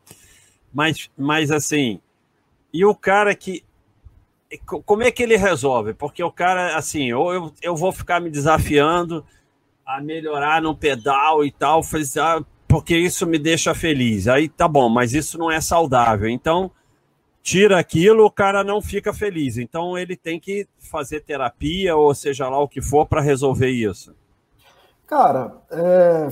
Mas, 0.72 1.10
mas 1.16 1.50
assim, 1.50 2.00
e 2.72 2.84
o 2.84 2.94
cara 2.94 3.34
que. 3.34 3.64
Como 4.86 5.02
é 5.02 5.10
que 5.10 5.20
ele 5.20 5.36
resolve? 5.36 5.94
Porque 5.94 6.22
o 6.22 6.30
cara, 6.30 6.76
assim, 6.76 7.12
ou 7.12 7.34
eu, 7.34 7.52
eu 7.60 7.74
vou 7.74 7.90
ficar 7.90 8.20
me 8.20 8.30
desafiando 8.30 9.24
a 9.84 10.00
melhorar 10.00 10.62
no 10.62 10.76
pedal 10.76 11.44
e 11.44 11.50
tal, 11.50 11.80
ah, 12.20 12.44
porque 12.68 12.96
isso 12.96 13.26
me 13.26 13.36
deixa 13.36 13.74
feliz. 13.74 14.28
Aí 14.28 14.48
tá 14.48 14.68
bom, 14.68 14.88
mas 14.88 15.12
isso 15.12 15.36
não 15.36 15.50
é 15.50 15.60
saudável. 15.60 16.28
Então 16.28 16.70
tira 17.42 17.78
aquilo, 17.78 18.24
o 18.24 18.30
cara 18.30 18.62
não 18.62 18.80
fica 18.80 19.12
feliz. 19.12 19.56
Então 19.56 19.96
ele 19.96 20.16
tem 20.16 20.38
que 20.38 20.66
fazer 20.78 21.20
terapia 21.20 21.96
ou 21.96 22.14
seja 22.14 22.48
lá 22.48 22.58
o 22.58 22.68
que 22.68 22.80
for 22.80 23.06
para 23.06 23.20
resolver 23.20 23.68
isso. 23.68 24.14
Cara, 25.06 25.52
é... 25.70 26.28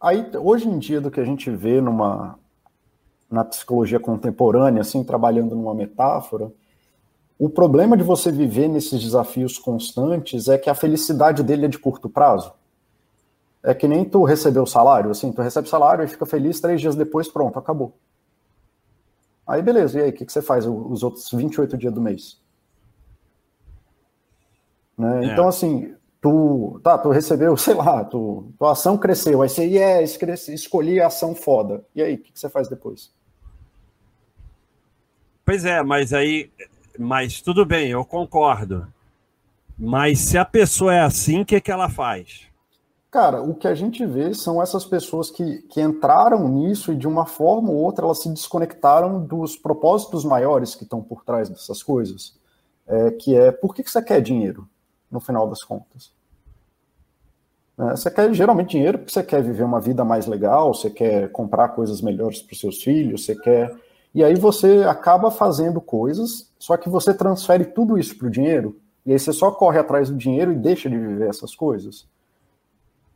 aí 0.00 0.30
hoje 0.36 0.68
em 0.68 0.78
dia 0.78 1.00
do 1.00 1.10
que 1.10 1.20
a 1.20 1.24
gente 1.24 1.50
vê 1.50 1.80
numa 1.80 2.38
na 3.30 3.44
psicologia 3.44 4.00
contemporânea, 4.00 4.80
assim, 4.80 5.04
trabalhando 5.04 5.54
numa 5.54 5.72
metáfora, 5.72 6.50
o 7.38 7.48
problema 7.48 7.96
de 7.96 8.02
você 8.02 8.30
viver 8.32 8.68
nesses 8.68 9.00
desafios 9.00 9.56
constantes 9.56 10.48
é 10.48 10.58
que 10.58 10.68
a 10.68 10.74
felicidade 10.74 11.42
dele 11.42 11.66
é 11.66 11.68
de 11.68 11.78
curto 11.78 12.08
prazo. 12.08 12.52
É 13.62 13.72
que 13.72 13.86
nem 13.86 14.04
tu 14.04 14.24
recebeu 14.24 14.64
o 14.64 14.66
salário, 14.66 15.10
assim, 15.10 15.30
tu 15.30 15.40
recebe 15.40 15.68
salário 15.68 16.04
e 16.04 16.08
fica 16.08 16.26
feliz 16.26 16.60
três 16.60 16.80
dias 16.80 16.96
depois, 16.96 17.28
pronto, 17.28 17.58
acabou. 17.58 17.94
Aí 19.50 19.62
beleza, 19.62 19.98
e 19.98 20.02
aí, 20.04 20.10
o 20.10 20.12
que, 20.12 20.24
que 20.24 20.32
você 20.32 20.40
faz 20.40 20.64
os 20.64 21.02
outros 21.02 21.28
28 21.32 21.76
dias 21.76 21.92
do 21.92 22.00
mês? 22.00 22.40
Né? 24.96 25.24
É. 25.24 25.32
Então, 25.32 25.48
assim, 25.48 25.92
tu, 26.20 26.80
tá, 26.84 26.96
tu 26.96 27.10
recebeu, 27.10 27.56
sei 27.58 27.74
lá, 27.74 28.04
tu, 28.04 28.52
tua 28.56 28.70
ação 28.70 28.96
cresceu, 28.96 29.42
aí 29.42 29.48
você, 29.48 29.64
yes, 29.64 30.48
escolhi 30.48 31.00
a 31.00 31.08
ação 31.08 31.34
foda. 31.34 31.84
E 31.96 32.00
aí, 32.00 32.14
o 32.14 32.18
que, 32.18 32.30
que 32.30 32.38
você 32.38 32.48
faz 32.48 32.68
depois? 32.68 33.12
Pois 35.44 35.64
é, 35.64 35.82
mas 35.82 36.12
aí, 36.12 36.48
mas 36.96 37.40
tudo 37.40 37.66
bem, 37.66 37.90
eu 37.90 38.04
concordo. 38.04 38.86
Mas 39.76 40.20
se 40.20 40.38
a 40.38 40.44
pessoa 40.44 40.94
é 40.94 41.00
assim, 41.00 41.40
o 41.40 41.44
que, 41.44 41.60
que 41.60 41.72
ela 41.72 41.88
faz? 41.88 42.46
Cara, 43.10 43.42
o 43.42 43.54
que 43.54 43.66
a 43.66 43.74
gente 43.74 44.06
vê 44.06 44.32
são 44.34 44.62
essas 44.62 44.84
pessoas 44.84 45.32
que, 45.32 45.62
que 45.62 45.80
entraram 45.80 46.46
nisso 46.46 46.92
e 46.92 46.96
de 46.96 47.08
uma 47.08 47.26
forma 47.26 47.70
ou 47.70 47.76
outra 47.76 48.04
elas 48.04 48.22
se 48.22 48.28
desconectaram 48.28 49.20
dos 49.20 49.56
propósitos 49.56 50.24
maiores 50.24 50.76
que 50.76 50.84
estão 50.84 51.02
por 51.02 51.24
trás 51.24 51.48
dessas 51.48 51.82
coisas. 51.82 52.38
É, 52.86 53.10
que 53.10 53.34
é, 53.36 53.50
por 53.50 53.74
que, 53.74 53.82
que 53.82 53.90
você 53.90 54.00
quer 54.00 54.20
dinheiro, 54.20 54.68
no 55.10 55.18
final 55.18 55.48
das 55.48 55.64
contas? 55.64 56.12
É, 57.76 57.90
você 57.90 58.10
quer 58.12 58.32
geralmente 58.32 58.70
dinheiro 58.70 58.98
porque 58.98 59.12
você 59.12 59.24
quer 59.24 59.42
viver 59.42 59.64
uma 59.64 59.80
vida 59.80 60.04
mais 60.04 60.26
legal, 60.26 60.72
você 60.72 60.88
quer 60.88 61.32
comprar 61.32 61.70
coisas 61.70 62.00
melhores 62.00 62.40
para 62.40 62.52
os 62.54 62.60
seus 62.60 62.80
filhos, 62.80 63.24
você 63.24 63.34
quer 63.34 63.74
E 64.14 64.22
aí 64.22 64.36
você 64.36 64.84
acaba 64.84 65.32
fazendo 65.32 65.80
coisas, 65.80 66.48
só 66.60 66.76
que 66.76 66.88
você 66.88 67.12
transfere 67.12 67.64
tudo 67.64 67.98
isso 67.98 68.16
para 68.16 68.28
o 68.28 68.30
dinheiro, 68.30 68.78
e 69.04 69.12
aí 69.12 69.18
você 69.18 69.32
só 69.32 69.50
corre 69.50 69.80
atrás 69.80 70.10
do 70.10 70.16
dinheiro 70.16 70.52
e 70.52 70.56
deixa 70.56 70.88
de 70.88 70.96
viver 70.96 71.28
essas 71.28 71.56
coisas. 71.56 72.06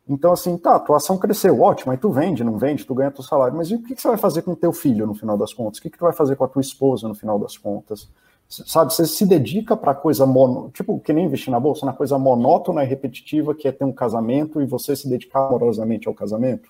Então, 0.07 0.31
assim, 0.31 0.55
tá, 0.57 0.79
tua 0.79 0.97
ação 0.97 1.17
cresceu, 1.17 1.59
ótimo, 1.59 1.91
aí 1.91 1.97
tu 1.97 2.11
vende, 2.11 2.43
não 2.43 2.57
vende, 2.57 2.85
tu 2.85 2.93
ganha 2.93 3.09
teu 3.09 3.23
salário, 3.23 3.57
mas 3.57 3.71
e 3.71 3.75
o 3.75 3.81
que, 3.81 3.95
que 3.95 4.01
você 4.01 4.07
vai 4.07 4.17
fazer 4.17 4.43
com 4.43 4.51
o 4.51 4.55
teu 4.55 4.71
filho 4.71 5.07
no 5.07 5.15
final 5.15 5.35
das 5.35 5.51
contas? 5.51 5.79
O 5.79 5.81
que, 5.81 5.89
que 5.89 5.97
tu 5.97 6.03
vai 6.03 6.13
fazer 6.13 6.35
com 6.35 6.43
a 6.43 6.47
tua 6.47 6.61
esposa 6.61 7.07
no 7.07 7.15
final 7.15 7.39
das 7.39 7.57
contas? 7.57 8.07
Sabe, 8.47 8.93
você 8.93 9.07
se 9.07 9.25
dedica 9.25 9.75
para 9.75 9.95
coisa 9.95 10.23
mono, 10.23 10.69
tipo, 10.71 10.99
que 10.99 11.11
nem 11.11 11.25
investir 11.25 11.51
na 11.51 11.59
bolsa, 11.59 11.83
na 11.83 11.93
coisa 11.93 12.19
monótona 12.19 12.83
e 12.83 12.87
repetitiva 12.87 13.55
que 13.55 13.67
é 13.67 13.71
ter 13.71 13.83
um 13.83 13.91
casamento 13.91 14.61
e 14.61 14.67
você 14.67 14.95
se 14.95 15.09
dedicar 15.09 15.47
amorosamente 15.47 16.07
ao 16.07 16.13
casamento. 16.13 16.69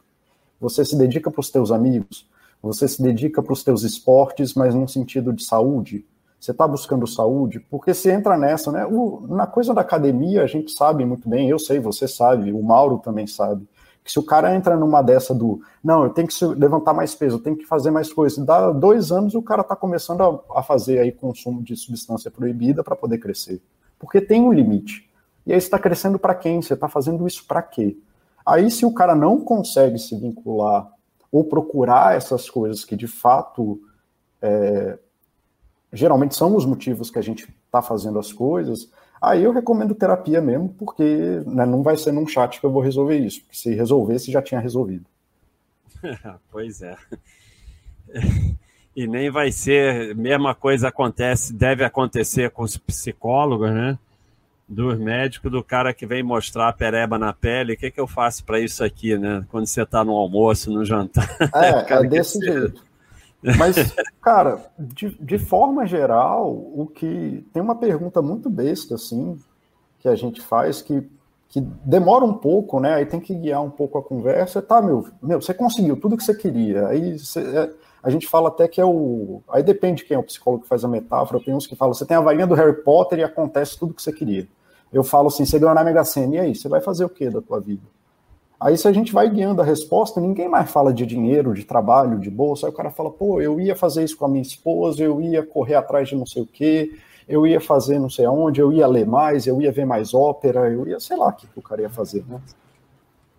Você 0.59 0.85
se 0.85 0.97
dedica 0.97 1.29
para 1.29 1.41
os 1.41 1.49
teus 1.49 1.71
amigos, 1.71 2.25
você 2.61 2.87
se 2.87 3.01
dedica 3.01 3.43
para 3.43 3.51
os 3.51 3.61
teus 3.61 3.83
esportes, 3.83 4.53
mas 4.53 4.73
num 4.73 4.87
sentido 4.87 5.33
de 5.33 5.43
saúde. 5.43 6.05
Você 6.45 6.51
está 6.51 6.67
buscando 6.67 7.07
saúde, 7.07 7.59
porque 7.59 7.91
você 7.91 8.11
entra 8.11 8.37
nessa, 8.37 8.71
né? 8.71 8.85
O, 8.85 9.25
na 9.27 9.47
coisa 9.47 9.73
da 9.73 9.81
academia, 9.81 10.43
a 10.43 10.45
gente 10.47 10.71
sabe 10.71 11.03
muito 11.03 11.27
bem, 11.27 11.49
eu 11.49 11.57
sei, 11.57 11.79
você 11.79 12.07
sabe, 12.07 12.51
o 12.51 12.61
Mauro 12.61 12.99
também 12.99 13.25
sabe, 13.25 13.67
que 14.03 14.11
se 14.11 14.19
o 14.19 14.23
cara 14.23 14.53
entra 14.53 14.77
numa 14.77 15.01
dessa 15.01 15.33
do, 15.33 15.59
não, 15.83 16.03
eu 16.03 16.11
tenho 16.11 16.27
que 16.27 16.45
levantar 16.45 16.93
mais 16.93 17.15
peso, 17.15 17.37
eu 17.37 17.41
tenho 17.41 17.57
que 17.57 17.65
fazer 17.65 17.89
mais 17.89 18.13
coisas, 18.13 18.45
dá 18.45 18.71
dois 18.71 19.11
anos 19.11 19.33
o 19.33 19.41
cara 19.41 19.61
está 19.61 19.75
começando 19.75 20.21
a, 20.21 20.59
a, 20.59 20.61
fazer 20.61 20.99
aí 20.99 21.11
consumo 21.11 21.63
de 21.63 21.75
substância 21.75 22.29
proibida 22.29 22.83
para 22.83 22.95
poder 22.95 23.17
crescer. 23.17 23.59
Porque 23.97 24.21
tem 24.21 24.43
um 24.43 24.53
limite. 24.53 25.09
E 25.47 25.51
aí 25.51 25.59
você 25.59 25.65
está 25.65 25.79
crescendo 25.79 26.19
para 26.19 26.35
quem? 26.35 26.61
Você 26.61 26.75
está 26.75 26.87
fazendo 26.87 27.25
isso 27.25 27.43
para 27.47 27.63
quê? 27.63 27.97
Aí, 28.45 28.69
se 28.69 28.85
o 28.85 28.93
cara 28.93 29.15
não 29.15 29.39
consegue 29.41 29.97
se 29.97 30.15
vincular 30.15 30.91
ou 31.31 31.43
procurar 31.43 32.15
essas 32.15 32.47
coisas 32.47 32.85
que 32.85 32.95
de 32.95 33.07
fato 33.07 33.81
é, 34.39 34.99
geralmente 35.95 36.35
são 36.35 36.55
os 36.55 36.65
motivos 36.65 37.09
que 37.09 37.19
a 37.19 37.21
gente 37.21 37.47
está 37.65 37.81
fazendo 37.81 38.19
as 38.19 38.31
coisas, 38.31 38.91
aí 39.21 39.43
eu 39.43 39.51
recomendo 39.51 39.95
terapia 39.95 40.41
mesmo, 40.41 40.69
porque 40.69 41.41
né, 41.45 41.65
não 41.65 41.81
vai 41.81 41.97
ser 41.97 42.11
num 42.11 42.27
chat 42.27 42.59
que 42.59 42.65
eu 42.65 42.71
vou 42.71 42.81
resolver 42.81 43.17
isso. 43.17 43.41
Se 43.51 43.73
resolvesse, 43.73 44.31
já 44.31 44.41
tinha 44.41 44.59
resolvido. 44.59 45.05
pois 46.51 46.81
é. 46.81 46.95
E 48.95 49.05
nem 49.07 49.29
vai 49.29 49.51
ser, 49.51 50.15
mesma 50.15 50.55
coisa 50.55 50.87
acontece, 50.87 51.53
deve 51.53 51.83
acontecer 51.83 52.49
com 52.51 52.63
os 52.63 52.77
psicólogos, 52.77 53.69
né? 53.69 53.99
Dos 54.67 54.97
médicos, 54.97 55.51
do 55.51 55.61
cara 55.61 55.93
que 55.93 56.05
vem 56.05 56.23
mostrar 56.23 56.69
a 56.69 56.73
pereba 56.73 57.19
na 57.19 57.33
pele, 57.33 57.73
o 57.73 57.77
que, 57.77 57.91
que 57.91 57.99
eu 57.99 58.07
faço 58.07 58.45
para 58.45 58.57
isso 58.57 58.85
aqui, 58.85 59.17
né? 59.17 59.45
Quando 59.49 59.65
você 59.65 59.81
está 59.81 60.01
no 60.01 60.13
almoço, 60.13 60.71
no 60.71 60.85
jantar. 60.85 61.27
É, 61.53 61.93
é 61.93 62.03
desse 62.07 62.39
jeito. 62.39 62.81
Mas, 63.57 63.95
cara, 64.21 64.59
de, 64.77 65.15
de 65.19 65.37
forma 65.37 65.85
geral, 65.85 66.51
o 66.51 66.87
que. 66.87 67.45
Tem 67.53 67.61
uma 67.61 67.75
pergunta 67.75 68.21
muito 68.21 68.49
besta, 68.49 68.95
assim, 68.95 69.37
que 69.99 70.07
a 70.07 70.15
gente 70.15 70.41
faz, 70.41 70.81
que, 70.81 71.07
que 71.49 71.61
demora 71.61 72.25
um 72.25 72.33
pouco, 72.33 72.79
né? 72.79 72.95
Aí 72.95 73.05
tem 73.05 73.19
que 73.19 73.35
guiar 73.35 73.63
um 73.63 73.69
pouco 73.69 73.97
a 73.97 74.03
conversa. 74.03 74.61
Tá, 74.61 74.81
meu, 74.81 75.07
meu, 75.21 75.41
você 75.41 75.53
conseguiu 75.53 75.97
tudo 75.97 76.17
que 76.17 76.23
você 76.23 76.35
queria. 76.35 76.87
Aí 76.87 77.19
você, 77.19 77.39
é, 77.39 77.71
a 78.01 78.09
gente 78.09 78.27
fala 78.27 78.49
até 78.49 78.67
que 78.67 78.81
é 78.81 78.85
o. 78.85 79.41
Aí 79.49 79.63
depende 79.63 80.01
de 80.01 80.05
quem 80.05 80.15
é 80.15 80.19
o 80.19 80.23
psicólogo 80.23 80.63
que 80.63 80.69
faz 80.69 80.83
a 80.83 80.87
metáfora. 80.87 81.43
Tem 81.43 81.53
uns 81.53 81.67
que 81.67 81.75
falam, 81.75 81.93
você 81.93 82.05
tem 82.05 82.17
a 82.17 82.21
varinha 82.21 82.47
do 82.47 82.55
Harry 82.55 82.83
Potter 82.83 83.19
e 83.19 83.23
acontece 83.23 83.77
tudo 83.77 83.93
que 83.93 84.01
você 84.01 84.11
queria. 84.11 84.47
Eu 84.91 85.03
falo 85.03 85.27
assim, 85.27 85.45
você 85.45 85.59
ganhou 85.59 85.75
na 85.75 85.83
Mega 85.83 86.05
Sena, 86.05 86.35
e 86.35 86.39
aí, 86.39 86.55
você 86.55 86.69
vai 86.69 86.79
fazer 86.79 87.03
o 87.03 87.09
que 87.09 87.29
da 87.29 87.41
tua 87.41 87.59
vida? 87.59 87.81
Aí, 88.59 88.77
se 88.77 88.87
a 88.87 88.93
gente 88.93 89.11
vai 89.11 89.29
guiando 89.29 89.61
a 89.61 89.65
resposta, 89.65 90.21
ninguém 90.21 90.47
mais 90.47 90.69
fala 90.71 90.93
de 90.93 91.05
dinheiro, 91.05 91.53
de 91.53 91.65
trabalho, 91.65 92.19
de 92.19 92.29
bolsa. 92.29 92.65
Aí 92.65 92.71
o 92.71 92.75
cara 92.75 92.89
fala, 92.89 93.11
pô, 93.11 93.41
eu 93.41 93.59
ia 93.59 93.75
fazer 93.75 94.03
isso 94.03 94.17
com 94.17 94.25
a 94.25 94.29
minha 94.29 94.41
esposa, 94.41 95.03
eu 95.03 95.21
ia 95.21 95.45
correr 95.45 95.75
atrás 95.75 96.07
de 96.07 96.15
não 96.15 96.25
sei 96.25 96.43
o 96.43 96.47
quê, 96.47 96.97
eu 97.27 97.45
ia 97.45 97.59
fazer 97.59 97.99
não 97.99 98.09
sei 98.09 98.25
aonde, 98.25 98.61
eu 98.61 98.71
ia 98.71 98.87
ler 98.87 99.05
mais, 99.05 99.45
eu 99.45 99.61
ia 99.61 99.71
ver 99.71 99.85
mais 99.85 100.13
ópera, 100.13 100.71
eu 100.71 100.87
ia, 100.87 100.99
sei 100.99 101.17
lá 101.17 101.27
o 101.27 101.33
que, 101.33 101.47
que 101.47 101.59
o 101.59 101.61
cara 101.61 101.81
ia 101.81 101.89
fazer, 101.89 102.23
né? 102.27 102.39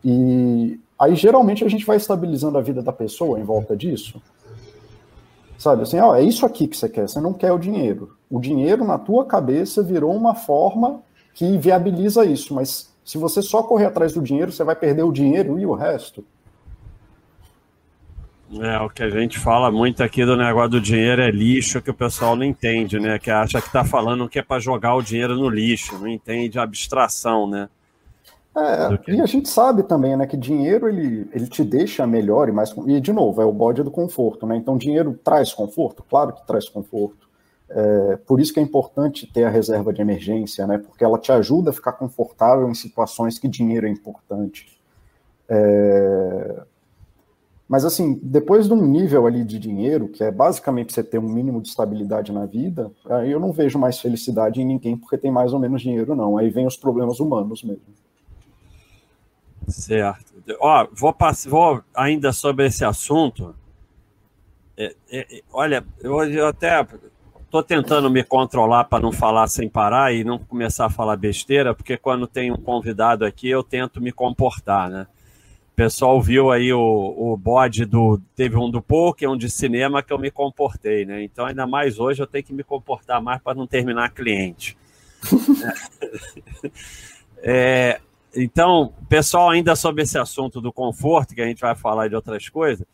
E 0.04 0.78
aí, 0.98 1.14
geralmente, 1.16 1.64
a 1.64 1.68
gente 1.68 1.86
vai 1.86 1.96
estabilizando 1.96 2.58
a 2.58 2.60
vida 2.60 2.82
da 2.82 2.92
pessoa 2.92 3.40
em 3.40 3.44
volta 3.44 3.76
disso. 3.76 4.22
Sabe, 5.58 5.82
assim, 5.82 5.98
ó, 5.98 6.14
é 6.14 6.22
isso 6.22 6.44
aqui 6.44 6.68
que 6.68 6.76
você 6.76 6.88
quer, 6.88 7.08
você 7.08 7.20
não 7.20 7.32
quer 7.32 7.50
o 7.50 7.58
dinheiro. 7.58 8.16
O 8.30 8.38
dinheiro, 8.38 8.84
na 8.84 8.98
tua 8.98 9.24
cabeça, 9.24 9.82
virou 9.82 10.14
uma 10.14 10.34
forma 10.34 11.00
que 11.34 11.56
viabiliza 11.56 12.24
isso, 12.24 12.54
mas 12.54 12.94
se 13.06 13.16
você 13.16 13.40
só 13.40 13.62
correr 13.62 13.86
atrás 13.86 14.12
do 14.12 14.20
dinheiro, 14.20 14.50
você 14.50 14.64
vai 14.64 14.74
perder 14.74 15.04
o 15.04 15.12
dinheiro 15.12 15.60
e 15.60 15.64
o 15.64 15.74
resto. 15.74 16.24
É, 18.60 18.78
o 18.80 18.90
que 18.90 19.02
a 19.02 19.08
gente 19.08 19.38
fala 19.38 19.70
muito 19.70 20.02
aqui 20.02 20.24
do 20.24 20.36
negócio 20.36 20.70
do 20.70 20.80
dinheiro 20.80 21.22
é 21.22 21.30
lixo, 21.30 21.80
que 21.80 21.90
o 21.90 21.94
pessoal 21.94 22.34
não 22.34 22.44
entende, 22.44 22.98
né? 22.98 23.16
Que 23.16 23.30
acha 23.30 23.60
que 23.60 23.70
tá 23.70 23.84
falando 23.84 24.28
que 24.28 24.40
é 24.40 24.42
para 24.42 24.60
jogar 24.60 24.96
o 24.96 25.02
dinheiro 25.02 25.36
no 25.36 25.48
lixo, 25.48 25.96
não 25.98 26.08
entende 26.08 26.58
a 26.58 26.64
abstração, 26.64 27.48
né? 27.48 27.68
É, 28.56 28.96
que... 28.98 29.12
e 29.12 29.20
a 29.20 29.26
gente 29.26 29.48
sabe 29.48 29.82
também, 29.82 30.16
né, 30.16 30.26
que 30.26 30.36
dinheiro 30.36 30.88
ele, 30.88 31.28
ele 31.32 31.46
te 31.46 31.62
deixa 31.62 32.06
melhor 32.06 32.48
e 32.48 32.52
mais. 32.52 32.74
E, 32.86 33.00
de 33.00 33.12
novo, 33.12 33.40
é 33.40 33.44
o 33.44 33.52
bode 33.52 33.82
do 33.84 33.90
conforto, 33.90 34.46
né? 34.46 34.56
Então, 34.56 34.76
dinheiro 34.76 35.18
traz 35.22 35.52
conforto? 35.52 36.02
Claro 36.08 36.32
que 36.32 36.44
traz 36.46 36.68
conforto. 36.68 37.28
É, 37.68 38.16
por 38.26 38.40
isso 38.40 38.52
que 38.54 38.60
é 38.60 38.62
importante 38.62 39.26
ter 39.26 39.44
a 39.44 39.50
reserva 39.50 39.92
de 39.92 40.00
emergência, 40.00 40.66
né? 40.66 40.78
Porque 40.78 41.04
ela 41.04 41.18
te 41.18 41.32
ajuda 41.32 41.70
a 41.70 41.72
ficar 41.72 41.92
confortável 41.92 42.68
em 42.70 42.74
situações 42.74 43.38
que 43.38 43.48
dinheiro 43.48 43.86
é 43.86 43.90
importante. 43.90 44.78
É... 45.48 46.62
Mas 47.68 47.84
assim, 47.84 48.20
depois 48.22 48.68
de 48.68 48.72
um 48.72 48.86
nível 48.86 49.26
ali 49.26 49.42
de 49.42 49.58
dinheiro, 49.58 50.08
que 50.08 50.22
é 50.22 50.30
basicamente 50.30 50.92
você 50.92 51.02
ter 51.02 51.18
um 51.18 51.28
mínimo 51.28 51.60
de 51.60 51.68
estabilidade 51.68 52.30
na 52.30 52.46
vida, 52.46 52.92
aí 53.06 53.32
eu 53.32 53.40
não 53.40 53.50
vejo 53.50 53.76
mais 53.76 53.98
felicidade 53.98 54.60
em 54.60 54.64
ninguém 54.64 54.96
porque 54.96 55.18
tem 55.18 55.32
mais 55.32 55.52
ou 55.52 55.58
menos 55.58 55.82
dinheiro, 55.82 56.14
não. 56.14 56.38
Aí 56.38 56.48
vem 56.48 56.66
os 56.66 56.76
problemas 56.76 57.18
humanos 57.18 57.64
mesmo. 57.64 57.82
Certo. 59.66 60.32
Ó, 60.60 60.86
vou, 60.92 61.12
passar, 61.12 61.50
vou 61.50 61.82
ainda 61.92 62.32
sobre 62.32 62.66
esse 62.66 62.84
assunto. 62.84 63.52
É, 64.76 64.94
é, 65.10 65.42
olha, 65.52 65.84
eu, 66.00 66.22
eu 66.22 66.46
até 66.46 66.86
Estou 67.46 67.62
tentando 67.62 68.10
me 68.10 68.24
controlar 68.24 68.84
para 68.84 69.00
não 69.00 69.12
falar 69.12 69.46
sem 69.46 69.68
parar 69.68 70.12
e 70.12 70.24
não 70.24 70.36
começar 70.36 70.86
a 70.86 70.90
falar 70.90 71.16
besteira, 71.16 71.72
porque 71.72 71.96
quando 71.96 72.26
tem 72.26 72.50
um 72.50 72.56
convidado 72.56 73.24
aqui 73.24 73.48
eu 73.48 73.62
tento 73.62 74.00
me 74.00 74.10
comportar, 74.10 74.90
né? 74.90 75.06
O 75.72 75.76
pessoal 75.76 76.20
viu 76.20 76.50
aí 76.50 76.72
o, 76.72 77.14
o 77.16 77.36
bode 77.36 77.84
do. 77.84 78.20
Teve 78.34 78.56
um 78.56 78.68
do 78.68 78.82
poker, 78.82 79.30
um 79.30 79.36
de 79.36 79.48
cinema 79.48 80.02
que 80.02 80.12
eu 80.12 80.18
me 80.18 80.30
comportei, 80.30 81.04
né? 81.04 81.22
Então, 81.22 81.46
ainda 81.46 81.66
mais 81.66 82.00
hoje 82.00 82.20
eu 82.20 82.26
tenho 82.26 82.42
que 82.42 82.52
me 82.52 82.64
comportar 82.64 83.22
mais 83.22 83.40
para 83.40 83.54
não 83.54 83.66
terminar 83.66 84.10
cliente. 84.10 84.76
é, 87.38 88.00
então, 88.34 88.92
pessoal, 89.08 89.50
ainda 89.50 89.76
sobre 89.76 90.02
esse 90.02 90.18
assunto 90.18 90.60
do 90.60 90.72
conforto, 90.72 91.34
que 91.34 91.42
a 91.42 91.46
gente 91.46 91.60
vai 91.60 91.76
falar 91.76 92.08
de 92.08 92.16
outras 92.16 92.48
coisas, 92.48 92.86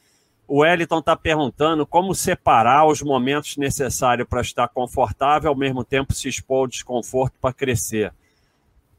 o 0.52 0.58
Wellington 0.58 0.98
está 0.98 1.16
perguntando 1.16 1.86
como 1.86 2.14
separar 2.14 2.86
os 2.86 3.00
momentos 3.00 3.56
necessários 3.56 4.28
para 4.28 4.42
estar 4.42 4.68
confortável, 4.68 5.48
ao 5.48 5.56
mesmo 5.56 5.82
tempo 5.82 6.12
se 6.12 6.28
expor 6.28 6.58
ao 6.58 6.66
desconforto 6.66 7.32
para 7.40 7.54
crescer. 7.54 8.12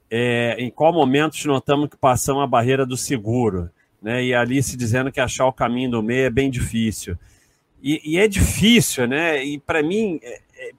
É, 0.09 0.55
em 0.57 0.71
qual 0.71 0.91
momentos 0.91 1.45
notamos 1.45 1.89
que 1.89 1.95
passamos 1.95 2.41
a 2.41 2.47
barreira 2.47 2.87
do 2.87 2.97
seguro? 2.97 3.69
Né? 4.01 4.23
E 4.23 4.33
ali 4.33 4.63
se 4.63 4.75
dizendo 4.75 5.11
que 5.11 5.19
achar 5.19 5.45
o 5.45 5.53
caminho 5.53 5.91
do 5.91 6.01
meio 6.01 6.25
é 6.25 6.29
bem 6.31 6.49
difícil. 6.49 7.15
E, 7.83 8.01
e 8.03 8.17
é 8.17 8.27
difícil, 8.27 9.07
né? 9.07 9.43
E 9.43 9.59
para 9.59 9.83
mim, 9.83 10.19
é, 10.23 10.41
é, 10.57 10.71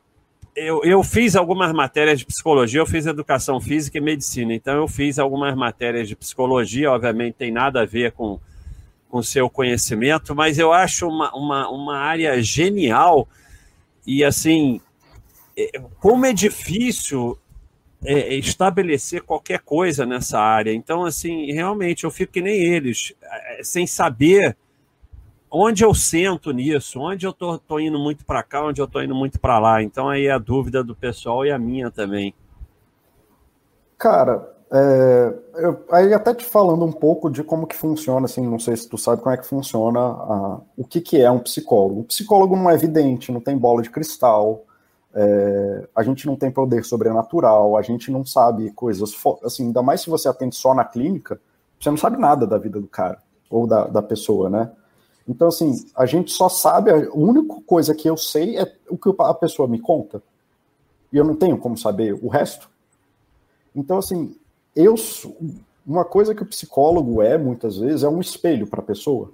eu, 0.57 0.83
eu 0.83 1.05
fiz 1.05 1.37
algumas 1.37 1.73
matérias 1.73 2.19
de 2.19 2.27
psicologia, 2.27 2.81
eu 2.81 2.87
fiz 2.87 3.07
educação 3.07 3.61
física 3.61 3.99
e 3.99 4.01
medicina, 4.01 4.53
então 4.53 4.75
eu 4.75 4.89
fiz 4.89 5.21
algumas 5.21 5.55
matérias 5.55 6.09
de 6.09 6.17
psicologia, 6.17 6.91
obviamente 6.91 7.35
tem 7.35 7.53
nada 7.53 7.83
a 7.83 7.87
ver 7.87 8.11
com 8.11 8.41
com 9.15 9.23
seu 9.23 9.49
conhecimento, 9.49 10.35
mas 10.35 10.59
eu 10.59 10.73
acho 10.73 11.07
uma, 11.07 11.33
uma, 11.37 11.69
uma 11.69 11.99
área 11.99 12.43
genial 12.43 13.29
e 14.05 14.25
assim 14.25 14.81
é, 15.57 15.81
como 16.01 16.27
é 16.27 16.33
difícil 16.33 17.39
é, 18.05 18.35
estabelecer 18.35 19.23
qualquer 19.23 19.61
coisa 19.61 20.05
nessa 20.05 20.41
área. 20.41 20.75
Então, 20.75 21.05
assim, 21.05 21.53
realmente 21.53 22.03
eu 22.03 22.11
fico 22.11 22.33
que 22.33 22.43
nem 22.43 22.57
eles, 22.57 23.15
é, 23.23 23.63
sem 23.63 23.87
saber 23.87 24.57
onde 25.49 25.85
eu 25.85 25.95
sento 25.95 26.51
nisso, 26.51 26.99
onde 26.99 27.25
eu 27.25 27.33
tô, 27.33 27.57
tô 27.57 27.79
indo 27.79 28.01
muito 28.01 28.25
para 28.25 28.43
cá, 28.43 28.65
onde 28.65 28.81
eu 28.81 28.89
tô 28.89 29.01
indo 29.01 29.15
muito 29.15 29.39
para 29.39 29.61
lá. 29.61 29.81
Então, 29.81 30.09
aí 30.09 30.27
é 30.27 30.33
a 30.33 30.39
dúvida 30.39 30.83
do 30.83 30.97
pessoal 30.97 31.47
e 31.47 31.53
a 31.53 31.59
minha 31.59 31.89
também. 31.89 32.35
Cara, 33.97 34.54
é, 34.77 35.35
eu, 35.55 35.85
aí 35.93 36.13
até 36.13 36.35
te 36.35 36.45
falando 36.45 36.85
um 36.85 36.91
pouco 36.91 37.31
de 37.31 37.45
como 37.45 37.65
que 37.65 37.77
funciona, 37.77 38.27
assim, 38.27 38.45
não 38.45 38.59
sei 38.59 38.77
se 38.77 38.89
tu 38.89 38.99
sabe 38.99 39.23
como 39.23 39.33
é 39.33 39.39
que 39.39 39.47
funciona 39.47 40.01
a, 40.01 40.61
o 40.77 40.85
que, 40.85 41.01
que 41.01 41.21
é 41.21 41.31
um 41.31 41.39
psicólogo. 41.39 42.01
O 42.01 42.05
psicólogo 42.05 42.57
não 42.57 42.69
é 42.69 42.75
evidente, 42.75 43.31
não 43.31 43.41
tem 43.41 43.57
bola 43.57 43.83
de 43.83 43.91
cristal, 43.91 44.65
é, 45.15 45.89
a 45.95 46.03
gente 46.03 46.27
não 46.27 46.35
tem 46.35 46.51
poder 46.51 46.85
sobrenatural, 46.85 47.77
a 47.77 47.83
gente 47.83 48.11
não 48.11 48.25
sabe 48.25 48.73
coisas, 48.73 49.15
assim, 49.45 49.67
ainda 49.67 49.81
mais 49.81 50.01
se 50.01 50.11
você 50.11 50.29
atende 50.29 50.57
só 50.57 50.75
na 50.75 50.85
clínica, 50.85 51.41
você 51.79 51.89
não 51.89 51.97
sabe 51.97 52.19
nada 52.19 52.45
da 52.45 52.59
vida 52.59 52.81
do 52.81 52.89
cara, 52.89 53.23
ou 53.49 53.69
da, 53.69 53.87
da 53.87 54.03
pessoa, 54.03 54.51
né? 54.51 54.73
Então, 55.29 55.47
assim, 55.47 55.87
a 55.97 56.05
gente 56.05 56.33
só 56.33 56.49
sabe, 56.49 56.91
a 56.91 57.11
única 57.15 57.61
coisa 57.65 57.95
que 57.95 58.11
eu 58.11 58.17
sei 58.17 58.59
é 58.59 58.77
o 58.91 58.99
que 58.99 59.09
a 59.21 59.35
pessoa 59.35 59.69
me 59.69 59.79
conta. 59.79 60.21
E 61.13 61.17
eu 61.17 61.25
não 61.25 61.37
tenho 61.37 61.57
como 61.57 61.79
saber 61.79 62.13
o 62.13 62.29
resto. 62.29 62.69
Então, 63.75 63.99
assim, 63.99 64.37
eu 64.75 64.97
uma 65.87 66.05
coisa 66.05 66.35
que 66.35 66.43
o 66.43 66.47
psicólogo 66.47 67.21
é, 67.21 67.37
muitas 67.37 67.79
vezes, 67.79 68.03
é 68.03 68.09
um 68.09 68.21
espelho 68.21 68.67
para 68.67 68.81
a 68.81 68.85
pessoa. 68.85 69.33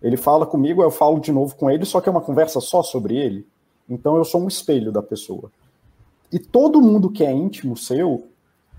Ele 0.00 0.16
fala 0.16 0.46
comigo, 0.46 0.82
eu 0.82 0.90
falo 0.90 1.20
de 1.20 1.30
novo 1.30 1.54
com 1.54 1.70
ele, 1.70 1.84
só 1.84 2.00
que 2.00 2.08
é 2.08 2.12
uma 2.12 2.20
conversa 2.20 2.60
só 2.60 2.82
sobre 2.82 3.16
ele. 3.16 3.46
Então 3.88 4.16
eu 4.16 4.24
sou 4.24 4.42
um 4.42 4.48
espelho 4.48 4.90
da 4.90 5.02
pessoa. 5.02 5.50
E 6.32 6.38
todo 6.38 6.80
mundo 6.80 7.10
que 7.10 7.22
é 7.22 7.30
íntimo 7.30 7.76
seu 7.76 8.26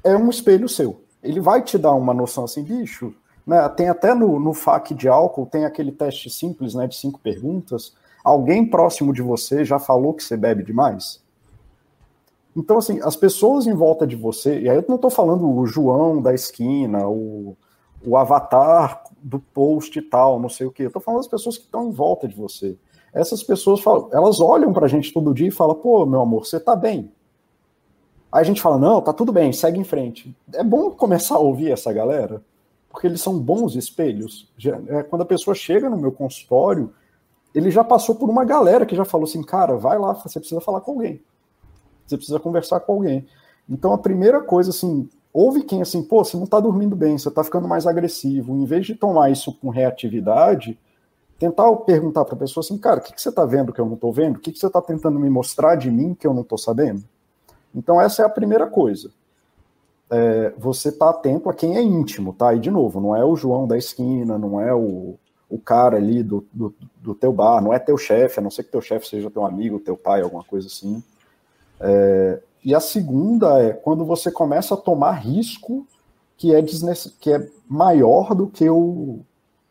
é 0.03 0.15
um 0.17 0.29
espelho 0.29 0.67
seu. 0.67 1.01
Ele 1.21 1.39
vai 1.39 1.61
te 1.61 1.77
dar 1.77 1.93
uma 1.93 2.13
noção 2.13 2.43
assim, 2.43 2.63
bicho. 2.63 3.13
Né? 3.45 3.69
Tem 3.69 3.87
até 3.89 4.13
no, 4.13 4.39
no 4.39 4.53
FAQ 4.53 4.95
de 4.95 5.07
álcool, 5.07 5.45
tem 5.45 5.65
aquele 5.65 5.91
teste 5.91 6.29
simples 6.29 6.73
né, 6.73 6.87
de 6.87 6.95
cinco 6.95 7.19
perguntas. 7.19 7.93
Alguém 8.23 8.65
próximo 8.65 9.13
de 9.13 9.21
você 9.21 9.63
já 9.63 9.77
falou 9.77 10.13
que 10.13 10.23
você 10.23 10.35
bebe 10.35 10.63
demais? 10.63 11.21
Então, 12.55 12.77
assim, 12.77 12.99
as 13.01 13.15
pessoas 13.15 13.65
em 13.65 13.73
volta 13.73 14.05
de 14.05 14.15
você, 14.15 14.59
e 14.61 14.69
aí 14.69 14.77
eu 14.77 14.85
não 14.87 14.95
estou 14.95 15.09
falando 15.09 15.49
o 15.49 15.65
João 15.65 16.21
da 16.21 16.33
esquina, 16.33 17.07
o, 17.07 17.57
o 18.05 18.15
avatar 18.15 19.03
do 19.21 19.39
post 19.39 19.97
e 19.97 20.01
tal, 20.01 20.39
não 20.39 20.49
sei 20.49 20.67
o 20.67 20.71
quê. 20.71 20.83
Eu 20.83 20.87
estou 20.87 21.01
falando 21.01 21.21
das 21.21 21.27
pessoas 21.27 21.57
que 21.57 21.63
estão 21.63 21.87
em 21.87 21.91
volta 21.91 22.27
de 22.27 22.35
você. 22.35 22.77
Essas 23.13 23.41
pessoas, 23.43 23.79
falam, 23.79 24.09
elas 24.11 24.39
olham 24.39 24.73
para 24.73 24.85
a 24.85 24.89
gente 24.89 25.13
todo 25.13 25.33
dia 25.33 25.47
e 25.47 25.51
falam, 25.51 25.75
pô, 25.75 26.05
meu 26.05 26.21
amor, 26.21 26.45
você 26.45 26.57
está 26.57 26.75
bem. 26.75 27.11
Aí 28.31 28.41
a 28.41 28.43
gente 28.43 28.61
fala, 28.61 28.77
não, 28.77 29.01
tá 29.01 29.13
tudo 29.13 29.31
bem, 29.31 29.53
segue 29.53 29.79
em 29.79 29.83
frente. 29.83 30.35
É 30.53 30.63
bom 30.63 30.91
começar 30.91 31.35
a 31.35 31.39
ouvir 31.39 31.71
essa 31.71 31.93
galera, 31.93 32.41
porque 32.89 33.07
eles 33.07 33.21
são 33.21 33.39
bons 33.39 33.75
espelhos. 33.75 34.51
É, 34.87 35.03
quando 35.03 35.21
a 35.21 35.25
pessoa 35.25 35.53
chega 35.55 35.89
no 35.89 35.97
meu 35.97 36.11
consultório, 36.11 36.91
ele 37.53 37.69
já 37.69 37.83
passou 37.83 38.15
por 38.15 38.29
uma 38.29 38.43
galera 38.43 38.85
que 38.85 38.95
já 38.95 39.05
falou 39.05 39.25
assim, 39.25 39.43
cara, 39.43 39.75
vai 39.75 39.99
lá, 39.99 40.13
você 40.13 40.39
precisa 40.39 40.59
falar 40.59 40.81
com 40.81 40.91
alguém. 40.93 41.21
Você 42.05 42.17
precisa 42.17 42.39
conversar 42.39 42.79
com 42.81 42.93
alguém. 42.93 43.25
Então 43.69 43.93
a 43.93 43.97
primeira 43.97 44.41
coisa, 44.41 44.69
assim, 44.69 45.09
ouve 45.33 45.63
quem 45.63 45.81
assim, 45.81 46.03
pô, 46.03 46.23
você 46.23 46.37
não 46.37 46.43
está 46.43 46.59
dormindo 46.59 46.95
bem, 46.95 47.17
você 47.17 47.29
está 47.29 47.43
ficando 47.43 47.67
mais 47.67 47.87
agressivo. 47.87 48.55
Em 48.55 48.65
vez 48.65 48.85
de 48.85 48.95
tomar 48.95 49.31
isso 49.31 49.53
com 49.59 49.69
reatividade, 49.69 50.77
tentar 51.39 51.73
perguntar 51.77 52.23
para 52.25 52.35
a 52.35 52.39
pessoa 52.39 52.61
assim, 52.63 52.77
cara, 52.77 52.99
o 52.99 53.03
que, 53.03 53.13
que 53.13 53.21
você 53.21 53.29
está 53.29 53.45
vendo 53.45 53.73
que 53.73 53.81
eu 53.81 53.85
não 53.85 53.95
estou 53.95 54.13
vendo? 54.13 54.37
O 54.37 54.39
que, 54.39 54.51
que 54.51 54.59
você 54.59 54.67
está 54.67 54.81
tentando 54.81 55.19
me 55.19 55.29
mostrar 55.29 55.75
de 55.75 55.89
mim 55.89 56.13
que 56.13 56.27
eu 56.27 56.33
não 56.33 56.41
estou 56.41 56.57
sabendo? 56.57 57.03
Então 57.73 57.99
essa 57.99 58.21
é 58.21 58.25
a 58.25 58.29
primeira 58.29 58.67
coisa. 58.67 59.09
É, 60.09 60.53
você 60.57 60.89
está 60.89 61.09
atento 61.09 61.49
a 61.49 61.53
quem 61.53 61.75
é 61.75 61.81
íntimo, 61.81 62.33
tá? 62.33 62.53
E 62.53 62.59
de 62.59 62.69
novo, 62.69 63.01
não 63.01 63.15
é 63.15 63.25
o 63.25 63.35
João 63.35 63.67
da 63.67 63.77
esquina, 63.77 64.37
não 64.37 64.61
é 64.61 64.73
o, 64.73 65.15
o 65.49 65.57
cara 65.57 65.97
ali 65.97 66.21
do, 66.21 66.45
do, 66.53 66.73
do 67.01 67.15
teu 67.15 67.33
bar, 67.33 67.61
não 67.61 67.73
é 67.73 67.79
teu 67.79 67.97
chefe, 67.97 68.39
a 68.39 68.43
não 68.43 68.51
ser 68.51 68.63
que 68.63 68.71
teu 68.71 68.81
chefe 68.81 69.07
seja 69.07 69.31
teu 69.31 69.43
amigo, 69.43 69.79
teu 69.79 69.97
pai, 69.97 70.21
alguma 70.21 70.43
coisa 70.43 70.67
assim. 70.67 71.03
É, 71.79 72.41
e 72.63 72.73
a 72.73 72.79
segunda 72.79 73.61
é 73.61 73.73
quando 73.73 74.05
você 74.05 74.31
começa 74.31 74.73
a 74.73 74.77
tomar 74.77 75.13
risco 75.13 75.85
que 76.37 76.53
é, 76.53 76.63
que 77.19 77.31
é 77.31 77.47
maior 77.67 78.33
do 78.33 78.47
que 78.47 78.69
o, 78.69 79.19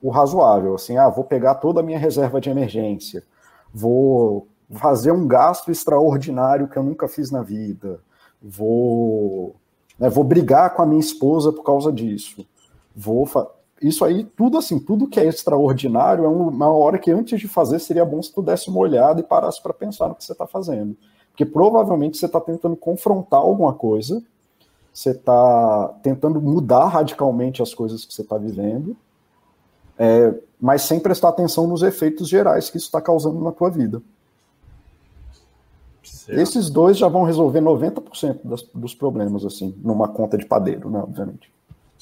o 0.03 0.11
razoável. 0.11 0.75
Assim, 0.75 0.97
ah, 0.97 1.09
vou 1.09 1.25
pegar 1.25 1.57
toda 1.57 1.81
a 1.81 1.83
minha 1.83 1.99
reserva 1.99 2.41
de 2.41 2.51
emergência, 2.51 3.23
vou 3.73 4.47
fazer 4.71 5.13
um 5.13 5.27
gasto 5.27 5.71
extraordinário 5.71 6.69
que 6.69 6.77
eu 6.77 6.83
nunca 6.83 7.09
fiz 7.09 7.31
na 7.31 7.43
vida, 7.43 8.01
vou, 8.41 9.55
né, 9.99 10.09
vou 10.09 10.25
brigar 10.25 10.75
com 10.75 10.83
a 10.83 10.87
minha 10.87 11.01
esposa 11.01 11.53
por 11.53 11.63
causa 11.63 11.93
disso, 11.93 12.47
vou 12.95 13.27
isso 13.83 14.05
aí, 14.05 14.25
tudo 14.25 14.57
assim, 14.57 14.79
tudo 14.79 15.09
que 15.09 15.19
é 15.19 15.27
extraordinário 15.27 16.25
é 16.25 16.29
uma 16.29 16.71
hora 16.71 16.99
que 16.99 17.11
antes 17.11 17.41
de 17.41 17.49
fazer 17.49 17.81
seria 17.81 18.05
bom 18.05 18.23
se 18.23 18.33
tu 18.33 18.41
desse 18.41 18.71
uma 18.71 18.79
olhada 18.79 19.21
e 19.21 19.25
parasse 19.25 19.61
para 19.61 19.75
pensar 19.75 20.09
no 20.09 20.15
que 20.15 20.25
você 20.25 20.33
está 20.33 20.47
fazendo. 20.47 20.97
Porque 21.33 21.47
provavelmente 21.47 22.19
você 22.19 22.27
está 22.27 22.41
tentando 22.41 22.77
confrontar 22.77 23.41
alguma 23.41 23.73
coisa, 23.73 24.23
você 24.93 25.11
está 25.11 25.89
tentando 26.03 26.41
mudar 26.41 26.87
radicalmente 26.87 27.63
as 27.63 27.73
coisas 27.73 28.05
que 28.05 28.13
você 28.13 28.23
está 28.23 28.37
vivendo, 28.37 28.95
é, 29.99 30.35
mas 30.61 30.83
sem 30.83 31.01
prestar 31.01 31.31
atenção 31.31 31.67
nos 31.67 31.83
efeitos 31.83 32.29
gerais 32.29 32.69
que 32.69 32.77
isso 32.77 32.87
está 32.87 33.01
causando 33.01 33.41
na 33.41 33.51
tua 33.51 33.71
vida. 33.71 34.03
Certo. 36.03 36.39
Esses 36.39 36.69
dois 36.69 36.99
já 36.99 37.09
vão 37.09 37.25
resolver 37.25 37.61
90% 37.61 38.41
das, 38.45 38.63
dos 38.75 38.95
problemas, 38.95 39.45
assim, 39.45 39.75
numa 39.83 40.09
conta 40.09 40.37
de 40.37 40.45
padeiro, 40.45 40.91
né, 40.91 40.99
obviamente. 40.99 41.51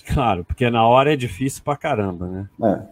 Claro, 0.07 0.45
porque 0.45 0.69
na 0.71 0.87
hora 0.87 1.13
é 1.13 1.17
difícil 1.17 1.63
pra 1.63 1.77
caramba, 1.77 2.27
né? 2.27 2.49
É. 2.65 2.83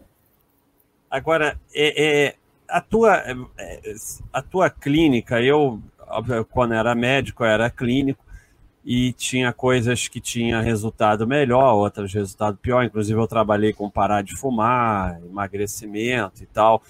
Agora, 1.11 1.59
é, 1.74 2.27
é, 2.27 2.35
a, 2.68 2.81
tua, 2.81 3.16
é, 3.16 3.94
a 4.33 4.42
tua 4.42 4.70
clínica, 4.70 5.42
eu 5.42 5.81
quando 6.51 6.75
era 6.75 6.94
médico, 6.94 7.44
era 7.44 7.71
clínico, 7.71 8.25
e 8.85 9.12
tinha 9.12 9.53
coisas 9.53 10.09
que 10.09 10.21
tinha 10.21 10.61
resultado 10.61 11.27
melhor, 11.27 11.75
outras 11.75 12.12
resultado 12.12 12.57
pior. 12.57 12.83
Inclusive, 12.85 13.18
eu 13.18 13.27
trabalhei 13.27 13.73
com 13.73 13.90
parar 13.90 14.23
de 14.23 14.37
fumar, 14.37 15.21
emagrecimento 15.23 16.42
e 16.42 16.47
tal. 16.47 16.83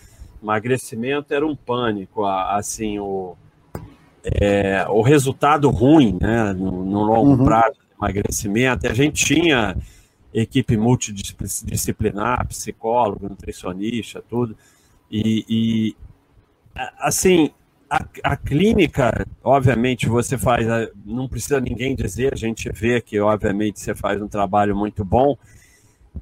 Emagrecimento 0.42 1.35
era 1.35 1.44
um 1.44 1.57
pânico, 1.57 2.24
assim, 2.24 2.98
o, 3.00 3.37
é, 4.22 4.87
o 4.88 5.02
resultado 5.02 5.68
ruim, 5.70 6.16
né, 6.20 6.52
no, 6.52 6.85
no 6.85 7.02
longo 7.02 7.31
uhum. 7.31 7.44
prazo 7.44 7.76
emagrecimento. 7.98 8.87
A 8.87 8.94
gente 8.94 9.24
tinha 9.24 9.76
equipe 10.33 10.76
multidisciplinar, 10.76 12.46
psicólogo, 12.46 13.28
nutricionista, 13.28 14.22
tudo. 14.28 14.57
E, 15.11 15.44
e 15.48 15.96
assim, 16.98 17.50
a, 17.90 18.05
a, 18.22 18.37
clínica, 18.37 19.27
obviamente, 19.42 20.09
você 20.09 20.37
faz, 20.37 20.66
não 21.05 21.29
precisa 21.29 21.61
ninguém 21.61 21.94
dizer, 21.94 22.33
a 22.33 22.37
gente 22.37 22.70
vê 22.70 23.01
que, 23.01 23.18
obviamente, 23.18 23.81
você 23.81 23.94
faz 23.94 24.20
um 24.20 24.29
trabalho 24.29 24.77
muito 24.77 25.05
bom, 25.05 25.37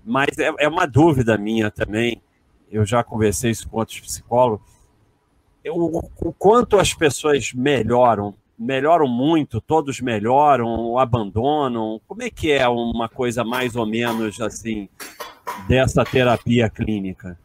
mas 0.04 0.38
é, 0.38 0.52
é 0.60 0.68
uma 0.68 0.86
dúvida 0.86 1.36
minha 1.36 1.70
também. 1.70 2.22
Eu 2.70 2.84
já 2.84 3.02
conversei 3.02 3.50
isso 3.50 3.68
com 3.68 3.78
outros 3.78 4.00
psicólogos. 4.00 4.66
O, 5.68 5.98
o 5.98 6.32
quanto 6.32 6.78
as 6.78 6.94
pessoas 6.94 7.52
melhoram, 7.52 8.34
melhoram 8.56 9.08
muito, 9.08 9.60
todos 9.60 10.00
melhoram, 10.00 10.96
abandonam. 10.98 12.00
Como 12.06 12.22
é 12.22 12.30
que 12.30 12.52
é 12.52 12.68
uma 12.68 13.08
coisa 13.08 13.42
mais 13.44 13.74
ou 13.74 13.86
menos 13.86 14.40
assim 14.40 14.88
dessa 15.66 16.04
terapia 16.04 16.70
clínica? 16.70 17.36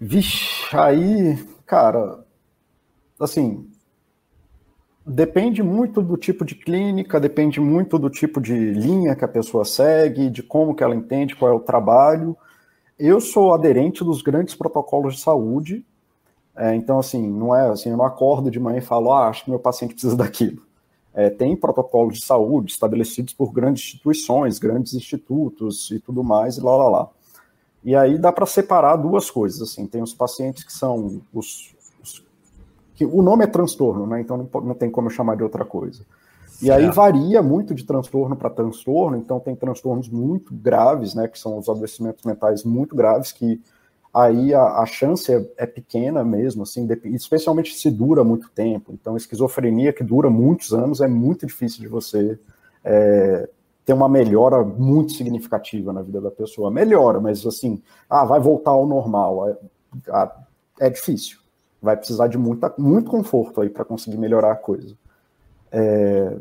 Vixe, 0.00 0.76
aí, 0.76 1.36
cara, 1.64 2.25
assim, 3.20 3.68
depende 5.06 5.62
muito 5.62 6.02
do 6.02 6.16
tipo 6.16 6.44
de 6.44 6.54
clínica, 6.54 7.20
depende 7.20 7.60
muito 7.60 7.98
do 7.98 8.10
tipo 8.10 8.40
de 8.40 8.54
linha 8.72 9.14
que 9.14 9.24
a 9.24 9.28
pessoa 9.28 9.64
segue, 9.64 10.28
de 10.28 10.42
como 10.42 10.74
que 10.74 10.82
ela 10.82 10.94
entende 10.94 11.36
qual 11.36 11.50
é 11.50 11.54
o 11.54 11.60
trabalho. 11.60 12.36
Eu 12.98 13.20
sou 13.20 13.54
aderente 13.54 14.02
dos 14.02 14.20
grandes 14.20 14.54
protocolos 14.54 15.14
de 15.14 15.20
saúde, 15.20 15.86
é, 16.56 16.74
então 16.74 16.98
assim, 16.98 17.30
não 17.30 17.54
é 17.54 17.68
assim, 17.68 17.90
eu 17.90 17.96
não 17.96 18.04
acordo 18.04 18.50
de 18.50 18.58
manhã 18.58 18.78
e 18.78 18.82
falo, 18.82 19.12
ah, 19.12 19.28
acho 19.28 19.44
que 19.44 19.50
meu 19.50 19.60
paciente 19.60 19.92
precisa 19.92 20.16
daquilo. 20.16 20.62
É, 21.14 21.30
tem 21.30 21.56
protocolos 21.56 22.18
de 22.18 22.26
saúde 22.26 22.72
estabelecidos 22.72 23.32
por 23.32 23.52
grandes 23.52 23.84
instituições, 23.84 24.58
grandes 24.58 24.92
institutos 24.92 25.90
e 25.90 26.00
tudo 26.00 26.22
mais, 26.24 26.56
e 26.56 26.60
lá, 26.60 26.76
lá, 26.76 26.88
lá. 26.88 27.08
E 27.84 27.94
aí 27.94 28.18
dá 28.18 28.32
para 28.32 28.44
separar 28.44 28.96
duas 28.96 29.30
coisas, 29.30 29.62
assim, 29.62 29.86
tem 29.86 30.02
os 30.02 30.12
pacientes 30.12 30.64
que 30.64 30.72
são 30.72 31.22
os, 31.32 31.75
que 32.96 33.04
o 33.04 33.22
nome 33.22 33.44
é 33.44 33.46
transtorno, 33.46 34.06
né? 34.06 34.20
Então 34.22 34.36
não, 34.38 34.60
não 34.62 34.74
tem 34.74 34.90
como 34.90 35.06
eu 35.08 35.12
chamar 35.12 35.36
de 35.36 35.42
outra 35.42 35.64
coisa. 35.64 36.02
E 36.62 36.70
aí 36.70 36.90
varia 36.90 37.42
muito 37.42 37.74
de 37.74 37.84
transtorno 37.84 38.34
para 38.34 38.48
transtorno, 38.48 39.18
então 39.18 39.38
tem 39.38 39.54
transtornos 39.54 40.08
muito 40.08 40.54
graves, 40.54 41.14
né, 41.14 41.28
que 41.28 41.38
são 41.38 41.58
os 41.58 41.68
adoecimentos 41.68 42.24
mentais 42.24 42.64
muito 42.64 42.96
graves, 42.96 43.30
que 43.30 43.60
aí 44.12 44.54
a, 44.54 44.78
a 44.78 44.86
chance 44.86 45.30
é, 45.30 45.46
é, 45.58 45.66
pequena 45.66 46.24
mesmo, 46.24 46.62
assim, 46.62 46.88
especialmente 47.04 47.74
se 47.74 47.90
dura 47.90 48.24
muito 48.24 48.48
tempo. 48.48 48.90
Então, 48.94 49.18
esquizofrenia 49.18 49.92
que 49.92 50.02
dura 50.02 50.30
muitos 50.30 50.72
anos 50.72 51.02
é 51.02 51.06
muito 51.06 51.44
difícil 51.44 51.82
de 51.82 51.88
você 51.88 52.38
é, 52.82 53.46
ter 53.84 53.92
uma 53.92 54.08
melhora 54.08 54.64
muito 54.64 55.12
significativa 55.12 55.92
na 55.92 56.00
vida 56.00 56.22
da 56.22 56.30
pessoa. 56.30 56.70
Melhora, 56.70 57.20
mas 57.20 57.44
assim, 57.44 57.82
ah, 58.08 58.24
vai 58.24 58.40
voltar 58.40 58.70
ao 58.70 58.86
normal. 58.86 59.50
É, 59.50 60.30
é 60.80 60.88
difícil 60.88 61.45
vai 61.86 61.96
precisar 61.96 62.26
de 62.26 62.36
muita, 62.36 62.74
muito 62.76 63.08
conforto 63.08 63.60
aí 63.60 63.70
para 63.70 63.84
conseguir 63.84 64.18
melhorar 64.18 64.52
a 64.52 64.56
coisa. 64.56 64.94
É, 65.70 66.36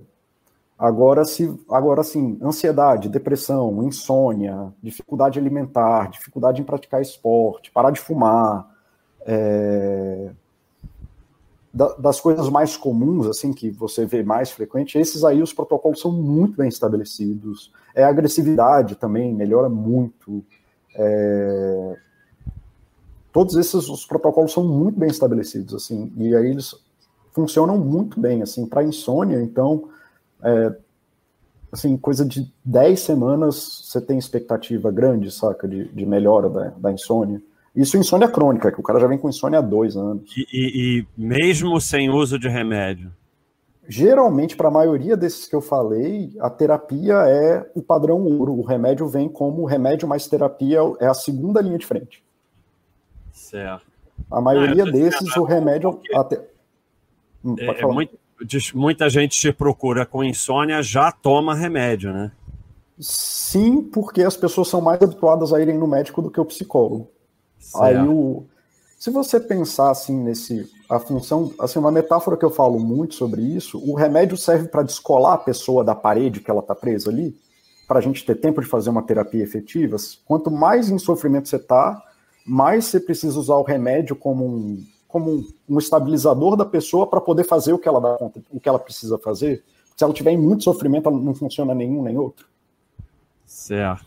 agora, 0.78 1.24
se, 1.24 1.56
agora 1.70 2.04
sim, 2.04 2.38
ansiedade, 2.42 3.08
depressão, 3.08 3.84
insônia, 3.84 4.74
dificuldade 4.82 5.38
alimentar, 5.38 6.10
dificuldade 6.10 6.62
em 6.62 6.66
praticar 6.66 7.00
esporte, 7.00 7.72
parar 7.72 7.92
de 7.92 8.00
fumar, 8.00 8.68
é, 9.24 10.32
da, 11.72 11.94
das 11.94 12.20
coisas 12.20 12.50
mais 12.50 12.76
comuns, 12.76 13.28
assim, 13.28 13.54
que 13.54 13.70
você 13.70 14.04
vê 14.04 14.24
mais 14.24 14.50
frequente, 14.50 14.98
esses 14.98 15.24
aí 15.24 15.44
os 15.44 15.54
protocolos 15.54 16.02
são 16.02 16.12
muito 16.12 16.58
bem 16.58 16.70
estabelecidos. 16.70 17.72
É, 17.94 18.04
a 18.04 18.10
agressividade 18.10 18.96
também 18.96 19.32
melhora 19.32 19.70
muito. 19.70 20.44
É, 20.96 21.98
todos 23.36 23.58
esses 23.58 23.90
os 23.90 24.06
protocolos 24.06 24.54
são 24.54 24.64
muito 24.64 24.98
bem 24.98 25.10
estabelecidos, 25.10 25.74
assim, 25.74 26.10
e 26.16 26.34
aí 26.34 26.52
eles 26.52 26.74
funcionam 27.34 27.78
muito 27.78 28.18
bem, 28.18 28.42
assim, 28.42 28.66
para 28.66 28.82
insônia, 28.82 29.42
então, 29.42 29.90
é, 30.42 30.74
assim, 31.70 31.98
coisa 31.98 32.24
de 32.24 32.50
10 32.64 32.98
semanas 32.98 33.82
você 33.84 34.00
tem 34.00 34.18
expectativa 34.18 34.90
grande, 34.90 35.30
saca, 35.32 35.68
de, 35.68 35.90
de 35.90 36.06
melhora 36.06 36.50
da, 36.50 36.70
da 36.78 36.92
insônia. 36.94 37.42
Isso 37.76 37.98
insônia 37.98 38.30
crônica, 38.30 38.72
que 38.72 38.80
o 38.80 38.84
cara 38.84 39.02
já 39.02 39.08
vem 39.08 39.18
com 39.18 39.28
insônia 39.28 39.60
há 39.60 39.62
dois 39.62 39.98
anos. 39.98 40.32
E, 40.38 40.48
e, 40.54 41.00
e 41.00 41.08
mesmo 41.18 41.82
sem 41.82 42.10
uso 42.10 42.40
de 42.40 42.48
remédio? 42.48 43.12
Geralmente, 43.86 44.56
para 44.56 44.70
a 44.70 44.72
maioria 44.72 45.18
desses 45.18 45.46
que 45.46 45.56
eu 45.58 45.62
falei, 45.62 46.32
a 46.40 46.50
terapia 46.50 47.16
é 47.28 47.70
o 47.76 47.82
padrão 47.82 48.24
ouro. 48.24 48.54
O 48.54 48.64
remédio 48.64 49.10
vem 49.10 49.28
como 49.28 49.66
remédio 49.66 50.08
mais 50.08 50.26
terapia, 50.26 50.80
é 51.02 51.06
a 51.08 51.14
segunda 51.14 51.60
linha 51.60 51.78
de 51.78 51.86
frente. 51.86 52.25
Certo. 53.36 53.86
A 54.32 54.40
maioria 54.40 54.86
desses, 54.86 55.36
o 55.36 55.44
remédio. 55.44 56.00
Até... 56.16 56.42
Hum, 57.44 57.56
é, 57.60 57.82
é 57.82 57.86
muito, 57.86 58.18
muita 58.74 59.10
gente 59.10 59.36
se 59.36 59.52
procura 59.52 60.06
com 60.06 60.24
insônia, 60.24 60.82
já 60.82 61.12
toma 61.12 61.54
remédio, 61.54 62.14
né? 62.14 62.32
Sim, 62.98 63.82
porque 63.82 64.24
as 64.24 64.38
pessoas 64.38 64.70
são 64.70 64.80
mais 64.80 65.02
habituadas 65.02 65.52
a 65.52 65.62
irem 65.62 65.78
no 65.78 65.86
médico 65.86 66.22
do 66.22 66.32
que 66.32 66.40
o 66.40 66.46
psicólogo. 66.46 67.12
Certo. 67.60 67.84
Aí 67.84 68.08
o. 68.08 68.46
Se 68.98 69.12
você 69.12 69.40
pensar 69.40 69.92
assim 69.92 70.18
nesse 70.18 70.72
a 70.90 70.98
função, 70.98 71.54
assim, 71.60 71.78
uma 71.78 71.92
metáfora 71.92 72.38
que 72.38 72.46
eu 72.46 72.50
falo 72.50 72.80
muito 72.80 73.16
sobre 73.16 73.42
isso, 73.42 73.78
o 73.78 73.96
remédio 73.96 74.38
serve 74.38 74.70
para 74.70 74.82
descolar 74.82 75.34
a 75.34 75.38
pessoa 75.38 75.84
da 75.84 75.94
parede 75.94 76.40
que 76.40 76.50
ela 76.50 76.62
está 76.62 76.74
presa 76.74 77.10
ali, 77.10 77.36
para 77.88 78.00
a 78.00 78.02
gente 78.02 78.26
ter 78.26 78.36
tempo 78.36 78.62
de 78.62 78.68
fazer 78.68 78.90
uma 78.90 79.04
terapia 79.04 79.44
efetiva. 79.44 79.98
Quanto 80.26 80.50
mais 80.50 80.90
em 80.90 80.98
sofrimento 80.98 81.50
você 81.50 81.58
está, 81.58 82.02
mais 82.46 82.86
você 82.86 83.00
precisa 83.00 83.40
usar 83.40 83.56
o 83.56 83.64
remédio 83.64 84.16
como 84.16 84.46
um, 84.46 84.86
como 85.08 85.32
um, 85.32 85.48
um 85.68 85.80
estabilizador 85.80 86.56
da 86.56 86.66
pessoa 86.66 87.08
para 87.08 87.20
poder 87.20 87.44
fazer 87.44 87.74
o 87.74 87.80
que 87.80 87.88
ela 87.88 88.00
dá 88.00 88.18
o 88.52 88.60
que 88.60 88.70
ela 88.70 88.78
precisa 88.78 89.18
fazer. 89.18 89.64
Se 89.96 90.04
ela 90.04 90.14
tiver 90.14 90.32
em 90.32 90.38
muito 90.38 90.64
sofrimento, 90.64 91.10
não 91.10 91.34
funciona 91.34 91.74
nenhum 91.74 92.04
nem 92.04 92.18
outro. 92.18 92.48
Certo. 93.46 94.06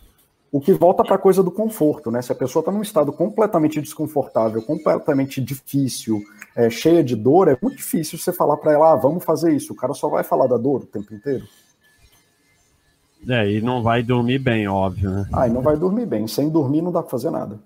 O 0.51 0.61
que 0.61 0.73
volta 0.73 1.03
para 1.03 1.17
a 1.17 1.19
coisa 1.19 1.43
do 1.43 1.51
conforto, 1.51 2.11
né? 2.11 2.23
Se 2.23 2.33
a 2.33 2.35
pessoa 2.35 2.61
está 2.61 2.73
num 2.73 2.81
estado 2.81 3.13
completamente 3.13 3.81
desconfortável, 3.81 4.63
completamente 4.63 5.43
difícil, 5.43 6.23
é, 6.57 6.71
cheia 6.71 7.05
de 7.05 7.15
dor, 7.15 7.49
é 7.49 7.59
muito 7.61 7.77
difícil 7.77 8.19
você 8.19 8.33
falar 8.33 8.57
para 8.57 8.73
ela, 8.73 8.93
ah, 8.93 8.97
vamos 8.97 9.25
fazer 9.25 9.53
isso. 9.53 9.75
O 9.75 9.77
cara 9.77 9.93
só 9.93 10.09
vai 10.09 10.25
falar 10.25 10.47
da 10.47 10.57
dor 10.57 10.83
o 10.83 10.87
tempo 10.87 11.15
inteiro. 11.15 11.47
É, 13.29 13.51
e 13.51 13.61
não 13.61 13.83
vai 13.83 14.03
dormir 14.03 14.39
bem, 14.39 14.67
óbvio, 14.69 15.11
né? 15.11 15.29
Ah, 15.33 15.47
e 15.47 15.51
não 15.51 15.61
vai 15.61 15.77
dormir 15.77 16.07
bem. 16.07 16.27
Sem 16.27 16.49
dormir 16.49 16.81
não 16.81 16.93
dá 16.93 17.03
para 17.03 17.11
fazer 17.11 17.31
nada. 17.31 17.59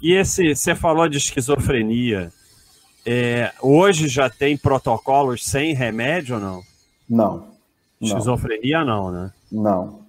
E 0.00 0.12
esse, 0.12 0.54
você 0.54 0.74
falou 0.74 1.08
de 1.08 1.18
esquizofrenia. 1.18 2.32
É, 3.06 3.52
hoje 3.62 4.08
já 4.08 4.28
tem 4.28 4.56
protocolos 4.56 5.44
sem 5.44 5.74
remédio 5.74 6.36
ou 6.36 6.40
não? 6.40 6.62
Não. 7.08 7.48
Esquizofrenia 8.00 8.84
não, 8.84 9.10
né? 9.10 9.32
Não. 9.50 10.00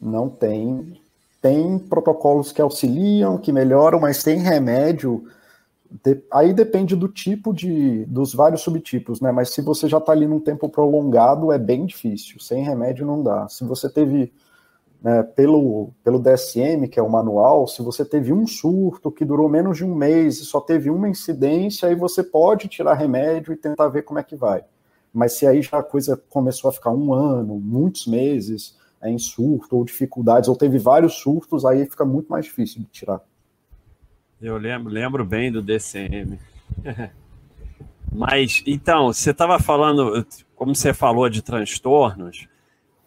Não 0.00 0.28
tem 0.28 1.00
tem 1.42 1.76
protocolos 1.76 2.52
que 2.52 2.62
auxiliam, 2.62 3.36
que 3.36 3.52
melhoram, 3.52 3.98
mas 3.98 4.22
tem 4.22 4.38
remédio. 4.38 5.24
De, 6.04 6.22
aí 6.30 6.54
depende 6.54 6.94
do 6.94 7.08
tipo 7.08 7.52
de. 7.52 8.04
dos 8.04 8.32
vários 8.32 8.62
subtipos, 8.62 9.20
né? 9.20 9.32
Mas 9.32 9.50
se 9.50 9.60
você 9.60 9.88
já 9.88 9.98
está 9.98 10.12
ali 10.12 10.26
num 10.26 10.38
tempo 10.38 10.68
prolongado, 10.68 11.50
é 11.50 11.58
bem 11.58 11.84
difícil. 11.84 12.38
Sem 12.38 12.62
remédio 12.62 13.04
não 13.04 13.22
dá. 13.22 13.48
Se 13.48 13.64
você 13.64 13.90
teve. 13.90 14.32
Né, 15.02 15.20
pelo, 15.22 15.90
pelo 16.04 16.20
DSM, 16.20 16.86
que 16.86 17.00
é 17.00 17.02
o 17.02 17.10
manual, 17.10 17.66
se 17.66 17.82
você 17.82 18.04
teve 18.04 18.32
um 18.32 18.46
surto 18.46 19.10
que 19.10 19.24
durou 19.24 19.48
menos 19.48 19.78
de 19.78 19.84
um 19.84 19.92
mês 19.92 20.38
e 20.38 20.44
só 20.44 20.60
teve 20.60 20.90
uma 20.90 21.08
incidência, 21.08 21.88
aí 21.88 21.96
você 21.96 22.22
pode 22.22 22.68
tirar 22.68 22.94
remédio 22.94 23.52
e 23.52 23.56
tentar 23.56 23.88
ver 23.88 24.02
como 24.02 24.20
é 24.20 24.22
que 24.22 24.36
vai. 24.36 24.62
Mas 25.12 25.32
se 25.32 25.44
aí 25.46 25.60
já 25.60 25.78
a 25.78 25.82
coisa 25.82 26.16
começou 26.30 26.70
a 26.70 26.72
ficar 26.72 26.92
um 26.92 27.12
ano, 27.12 27.58
muitos 27.58 28.06
meses, 28.06 28.78
é, 29.02 29.10
em 29.10 29.18
surto 29.18 29.76
ou 29.76 29.84
dificuldades, 29.84 30.48
ou 30.48 30.54
teve 30.54 30.78
vários 30.78 31.14
surtos, 31.14 31.64
aí 31.64 31.84
fica 31.84 32.04
muito 32.04 32.28
mais 32.28 32.44
difícil 32.44 32.80
de 32.82 32.86
tirar. 32.86 33.20
Eu 34.40 34.56
lembro, 34.56 34.92
lembro 34.92 35.24
bem 35.24 35.50
do 35.50 35.60
DCM. 35.60 36.38
Mas, 38.14 38.62
então, 38.66 39.06
você 39.12 39.30
estava 39.30 39.58
falando, 39.58 40.24
como 40.54 40.74
você 40.74 40.94
falou 40.94 41.28
de 41.28 41.42
transtornos, 41.42 42.46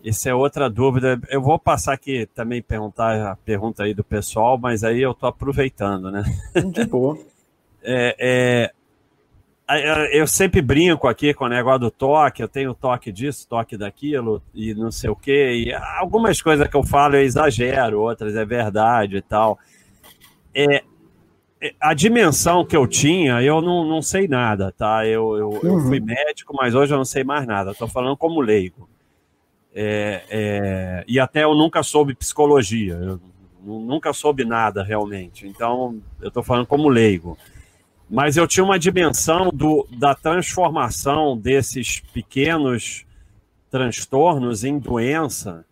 isso 0.05 0.29
é 0.29 0.35
outra 0.35 0.69
dúvida. 0.69 1.19
Eu 1.29 1.41
vou 1.41 1.57
passar 1.57 1.93
aqui 1.93 2.27
também 2.27 2.61
perguntar 2.61 3.31
a 3.31 3.35
pergunta 3.35 3.83
aí 3.83 3.93
do 3.93 4.03
pessoal, 4.03 4.55
mas 4.55 4.83
aí 4.83 5.01
eu 5.01 5.11
estou 5.11 5.27
aproveitando, 5.27 6.11
né? 6.11 6.23
De 6.71 6.85
boa. 6.85 7.17
é, 7.81 8.71
é, 9.67 10.21
eu 10.21 10.27
sempre 10.27 10.61
brinco 10.61 11.07
aqui 11.07 11.33
com 11.33 11.45
o 11.45 11.49
negócio 11.49 11.79
do 11.79 11.91
toque, 11.91 12.43
eu 12.43 12.47
tenho 12.47 12.75
toque 12.75 13.11
disso, 13.11 13.47
toque 13.49 13.75
daquilo, 13.75 14.43
e 14.53 14.75
não 14.75 14.91
sei 14.91 15.09
o 15.09 15.15
quê. 15.15 15.65
E 15.65 15.73
algumas 15.73 16.39
coisas 16.39 16.67
que 16.67 16.77
eu 16.77 16.83
falo 16.83 17.15
eu 17.15 17.23
exagero, 17.23 17.99
outras 17.99 18.35
é 18.35 18.45
verdade 18.45 19.17
e 19.17 19.21
tal. 19.23 19.57
É, 20.53 20.83
é, 21.59 21.73
a 21.81 21.95
dimensão 21.95 22.63
que 22.63 22.77
eu 22.77 22.85
tinha, 22.85 23.41
eu 23.41 23.59
não, 23.59 23.83
não 23.83 24.03
sei 24.03 24.27
nada, 24.27 24.71
tá? 24.71 25.03
Eu, 25.07 25.35
eu, 25.35 25.49
uhum. 25.49 25.59
eu 25.63 25.79
fui 25.79 25.99
médico, 25.99 26.55
mas 26.55 26.75
hoje 26.75 26.93
eu 26.93 26.97
não 26.97 27.05
sei 27.05 27.23
mais 27.23 27.47
nada. 27.47 27.71
Estou 27.71 27.87
falando 27.87 28.15
como 28.15 28.39
leigo. 28.41 28.87
É, 29.77 30.23
é, 30.29 31.05
e 31.05 31.19
até 31.19 31.43
eu 31.43 31.53
nunca 31.53 31.83
soube 31.83 32.15
psicologia, 32.15 32.93
eu 32.93 33.19
nunca 33.61 34.13
soube 34.13 34.45
nada 34.45 34.83
realmente. 34.83 35.45
Então, 35.45 36.01
eu 36.21 36.29
estou 36.29 36.41
falando 36.41 36.65
como 36.65 36.87
leigo 36.87 37.37
mas 38.09 38.37
eu 38.37 38.47
tinha 38.47 38.63
uma 38.63 38.77
dimensão 38.77 39.49
do, 39.51 39.87
da 39.91 40.13
transformação 40.13 41.37
desses 41.37 41.99
pequenos 42.13 43.05
transtornos 43.69 44.63
em 44.63 44.77
doença 44.77 45.65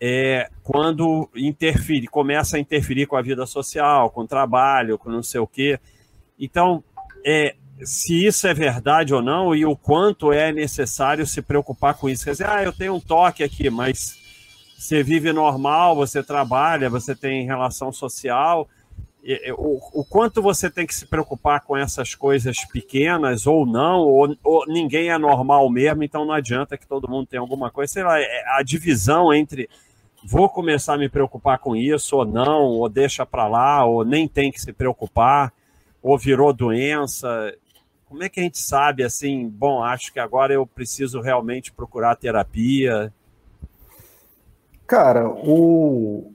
é, 0.00 0.48
quando 0.62 1.28
interfere, 1.34 2.06
começa 2.06 2.56
a 2.56 2.60
interferir 2.60 3.06
com 3.06 3.16
a 3.16 3.22
vida 3.22 3.44
social, 3.46 4.10
com 4.10 4.22
o 4.22 4.26
trabalho, 4.26 4.96
com 4.96 5.10
não 5.10 5.22
sei 5.22 5.40
o 5.40 5.46
quê. 5.46 5.78
Então, 6.38 6.82
é, 7.24 7.54
se 7.84 8.26
isso 8.26 8.46
é 8.46 8.54
verdade 8.54 9.14
ou 9.14 9.22
não 9.22 9.54
e 9.54 9.64
o 9.64 9.76
quanto 9.76 10.32
é 10.32 10.52
necessário 10.52 11.26
se 11.26 11.42
preocupar 11.42 11.94
com 11.94 12.08
isso. 12.08 12.24
Quer 12.24 12.32
dizer, 12.32 12.48
ah, 12.48 12.62
eu 12.62 12.72
tenho 12.72 12.94
um 12.94 13.00
toque 13.00 13.42
aqui, 13.42 13.70
mas 13.70 14.18
você 14.76 15.02
vive 15.02 15.32
normal, 15.32 15.96
você 15.96 16.22
trabalha, 16.22 16.90
você 16.90 17.14
tem 17.14 17.46
relação 17.46 17.92
social 17.92 18.68
o, 19.56 20.00
o, 20.00 20.04
quanto 20.04 20.40
você 20.40 20.70
tem 20.70 20.86
que 20.86 20.94
se 20.94 21.06
preocupar 21.06 21.60
com 21.60 21.76
essas 21.76 22.14
coisas 22.14 22.64
pequenas 22.64 23.46
ou 23.46 23.66
não, 23.66 24.00
ou, 24.00 24.36
ou, 24.42 24.64
ninguém 24.66 25.10
é 25.10 25.18
normal 25.18 25.68
mesmo, 25.68 26.02
então 26.02 26.24
não 26.24 26.32
adianta 26.32 26.78
que 26.78 26.86
todo 26.86 27.08
mundo 27.08 27.26
tenha 27.26 27.40
alguma 27.40 27.70
coisa. 27.70 27.92
Sei 27.92 28.02
lá, 28.02 28.18
é, 28.18 28.44
a 28.56 28.62
divisão 28.62 29.32
entre 29.32 29.68
vou 30.24 30.48
começar 30.48 30.94
a 30.94 30.98
me 30.98 31.08
preocupar 31.08 31.58
com 31.58 31.76
isso 31.76 32.16
ou 32.16 32.24
não, 32.24 32.64
ou 32.64 32.88
deixa 32.88 33.26
para 33.26 33.46
lá, 33.46 33.84
ou 33.84 34.04
nem 34.04 34.26
tem 34.26 34.50
que 34.50 34.60
se 34.60 34.72
preocupar, 34.72 35.52
ou 36.02 36.16
virou 36.16 36.52
doença. 36.52 37.52
Como 38.08 38.22
é 38.22 38.28
que 38.28 38.40
a 38.40 38.42
gente 38.42 38.58
sabe 38.58 39.02
assim, 39.02 39.48
bom, 39.48 39.82
acho 39.82 40.12
que 40.12 40.18
agora 40.18 40.52
eu 40.52 40.66
preciso 40.66 41.20
realmente 41.20 41.72
procurar 41.72 42.16
terapia? 42.16 43.12
Cara, 44.86 45.28
o, 45.28 46.32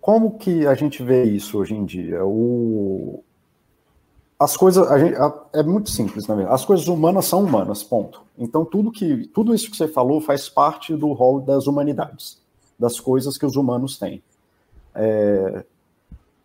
como 0.00 0.38
que 0.38 0.66
a 0.66 0.74
gente 0.74 1.02
vê 1.02 1.24
isso 1.24 1.58
hoje 1.58 1.74
em 1.74 1.84
dia? 1.84 2.24
O, 2.24 3.24
as 4.38 4.56
coisas 4.56 4.88
a 4.88 4.98
gente, 4.98 5.16
a, 5.16 5.32
é 5.54 5.62
muito 5.62 5.90
simples, 5.90 6.26
né? 6.28 6.46
As 6.48 6.64
coisas 6.64 6.86
humanas 6.86 7.24
são 7.24 7.42
humanas, 7.42 7.82
ponto. 7.82 8.22
Então 8.38 8.64
tudo 8.64 8.92
que 8.92 9.26
tudo 9.28 9.54
isso 9.54 9.70
que 9.70 9.76
você 9.76 9.88
falou 9.88 10.20
faz 10.20 10.48
parte 10.48 10.94
do 10.96 11.12
rol 11.12 11.40
das 11.40 11.66
humanidades, 11.66 12.40
das 12.78 13.00
coisas 13.00 13.36
que 13.36 13.46
os 13.46 13.56
humanos 13.56 13.98
têm. 13.98 14.22
É, 14.94 15.64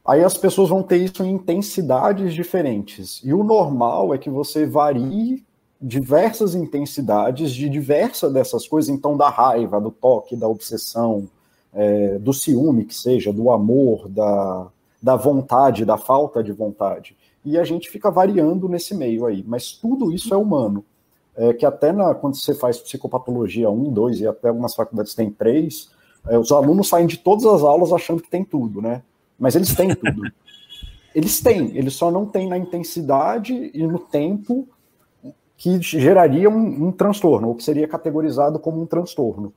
aí 0.08 0.24
as 0.24 0.38
pessoas 0.38 0.70
vão 0.70 0.82
ter 0.82 0.98
isso 0.98 1.24
em 1.24 1.32
intensidades 1.32 2.34
diferentes. 2.34 3.22
E 3.24 3.34
o 3.34 3.44
normal 3.44 4.14
é 4.14 4.18
que 4.18 4.30
você 4.30 4.66
varie 4.66 5.46
diversas 5.80 6.56
intensidades 6.56 7.52
de 7.52 7.70
diversas 7.70 8.32
dessas 8.32 8.68
coisas, 8.68 8.90
então 8.90 9.18
da 9.18 9.30
raiva, 9.30 9.80
do 9.80 9.92
toque, 9.92 10.36
da 10.36 10.48
obsessão, 10.48 11.28
é, 11.74 12.18
do 12.18 12.34
ciúme, 12.34 12.86
que 12.86 12.96
seja, 12.96 13.32
do 13.32 13.52
amor, 13.52 14.08
da, 14.08 14.68
da 15.04 15.16
vontade, 15.16 15.86
da 15.86 15.98
falta 15.98 16.42
de 16.44 16.52
vontade. 16.52 17.16
E 17.46 17.58
a 17.58 17.64
gente 17.64 17.90
fica 17.90 18.10
variando 18.10 18.68
nesse 18.68 18.96
meio 18.96 19.26
aí. 19.26 19.44
Mas 19.46 19.74
tudo 19.74 20.12
isso 20.12 20.34
é 20.34 20.38
humano. 20.38 20.84
É, 21.36 21.54
que 21.54 21.66
até 21.66 21.92
na, 21.92 22.16
quando 22.16 22.36
você 22.36 22.56
faz 22.56 22.80
psicopatologia 22.80 23.70
1, 23.70 23.94
2 23.94 24.22
e 24.22 24.28
até 24.28 24.50
algumas 24.50 24.74
faculdades 24.74 25.14
têm 25.14 25.30
3, 25.30 25.90
é, 26.30 26.40
os 26.40 26.52
alunos 26.52 26.90
saem 26.90 27.06
de 27.06 27.18
todas 27.18 27.46
as 27.46 27.62
aulas 27.62 27.94
achando 27.94 28.24
que 28.24 28.30
tem 28.30 28.44
tudo, 28.44 28.82
né? 28.82 29.04
Mas 29.40 29.56
eles 29.56 29.74
têm 29.76 29.94
tudo. 29.96 30.22
eles 31.14 31.40
têm, 31.42 31.76
eles 31.76 31.94
só 31.94 32.12
não 32.12 32.26
têm 32.26 32.48
na 32.48 32.58
intensidade 32.58 33.72
e 33.74 33.86
no 33.86 34.00
tempo 34.00 34.68
que 35.58 35.82
geraria 35.82 36.50
um, 36.50 36.88
um 36.88 36.92
transtorno, 36.92 37.48
ou 37.48 37.56
que 37.56 37.64
seria 37.64 37.88
categorizado 37.88 38.60
como 38.60 38.82
um 38.82 38.86
transtorno. 38.86 39.52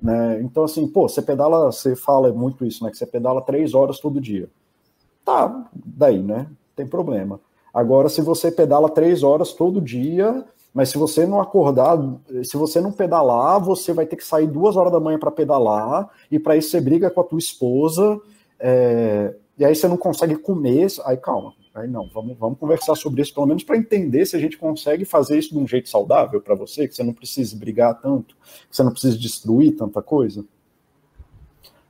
Né? 0.00 0.40
Então, 0.42 0.64
assim, 0.64 0.86
pô, 0.86 1.08
você 1.08 1.20
pedala, 1.20 1.72
você 1.72 1.96
fala 1.96 2.32
muito 2.32 2.64
isso, 2.64 2.84
né? 2.84 2.90
Que 2.90 2.98
você 2.98 3.06
pedala 3.06 3.42
três 3.42 3.74
horas 3.74 3.98
todo 3.98 4.20
dia. 4.20 4.48
Tá, 5.24 5.68
daí, 5.74 6.22
né? 6.22 6.46
tem 6.76 6.86
problema. 6.86 7.40
Agora, 7.72 8.08
se 8.08 8.20
você 8.20 8.52
pedala 8.52 8.88
três 8.88 9.22
horas 9.22 9.52
todo 9.54 9.80
dia, 9.80 10.44
mas 10.72 10.90
se 10.90 10.98
você 10.98 11.26
não 11.26 11.40
acordar, 11.40 11.98
se 12.44 12.56
você 12.56 12.80
não 12.80 12.92
pedalar, 12.92 13.58
você 13.58 13.94
vai 13.94 14.04
ter 14.04 14.16
que 14.16 14.24
sair 14.24 14.46
duas 14.46 14.76
horas 14.76 14.92
da 14.92 15.00
manhã 15.00 15.18
para 15.18 15.30
pedalar, 15.30 16.08
e 16.30 16.38
para 16.38 16.56
isso 16.56 16.70
você 16.70 16.80
briga 16.80 17.10
com 17.10 17.20
a 17.20 17.24
tua 17.24 17.38
esposa, 17.38 18.20
é, 18.58 19.34
e 19.58 19.64
aí 19.64 19.74
você 19.74 19.88
não 19.88 19.96
consegue 19.96 20.36
comer. 20.36 20.86
Aí 21.04 21.16
calma, 21.16 21.54
aí 21.74 21.88
não, 21.88 22.08
vamos, 22.12 22.36
vamos 22.38 22.58
conversar 22.58 22.94
sobre 22.94 23.22
isso, 23.22 23.34
pelo 23.34 23.46
menos 23.46 23.64
para 23.64 23.76
entender 23.76 24.26
se 24.26 24.36
a 24.36 24.38
gente 24.38 24.56
consegue 24.56 25.04
fazer 25.04 25.38
isso 25.38 25.50
de 25.50 25.58
um 25.58 25.66
jeito 25.66 25.88
saudável 25.88 26.40
para 26.40 26.54
você, 26.54 26.86
que 26.86 26.94
você 26.94 27.02
não 27.02 27.12
precise 27.12 27.56
brigar 27.56 28.00
tanto, 28.00 28.36
que 28.68 28.76
você 28.76 28.82
não 28.82 28.92
precise 28.92 29.18
destruir 29.18 29.76
tanta 29.76 30.02
coisa. 30.02 30.44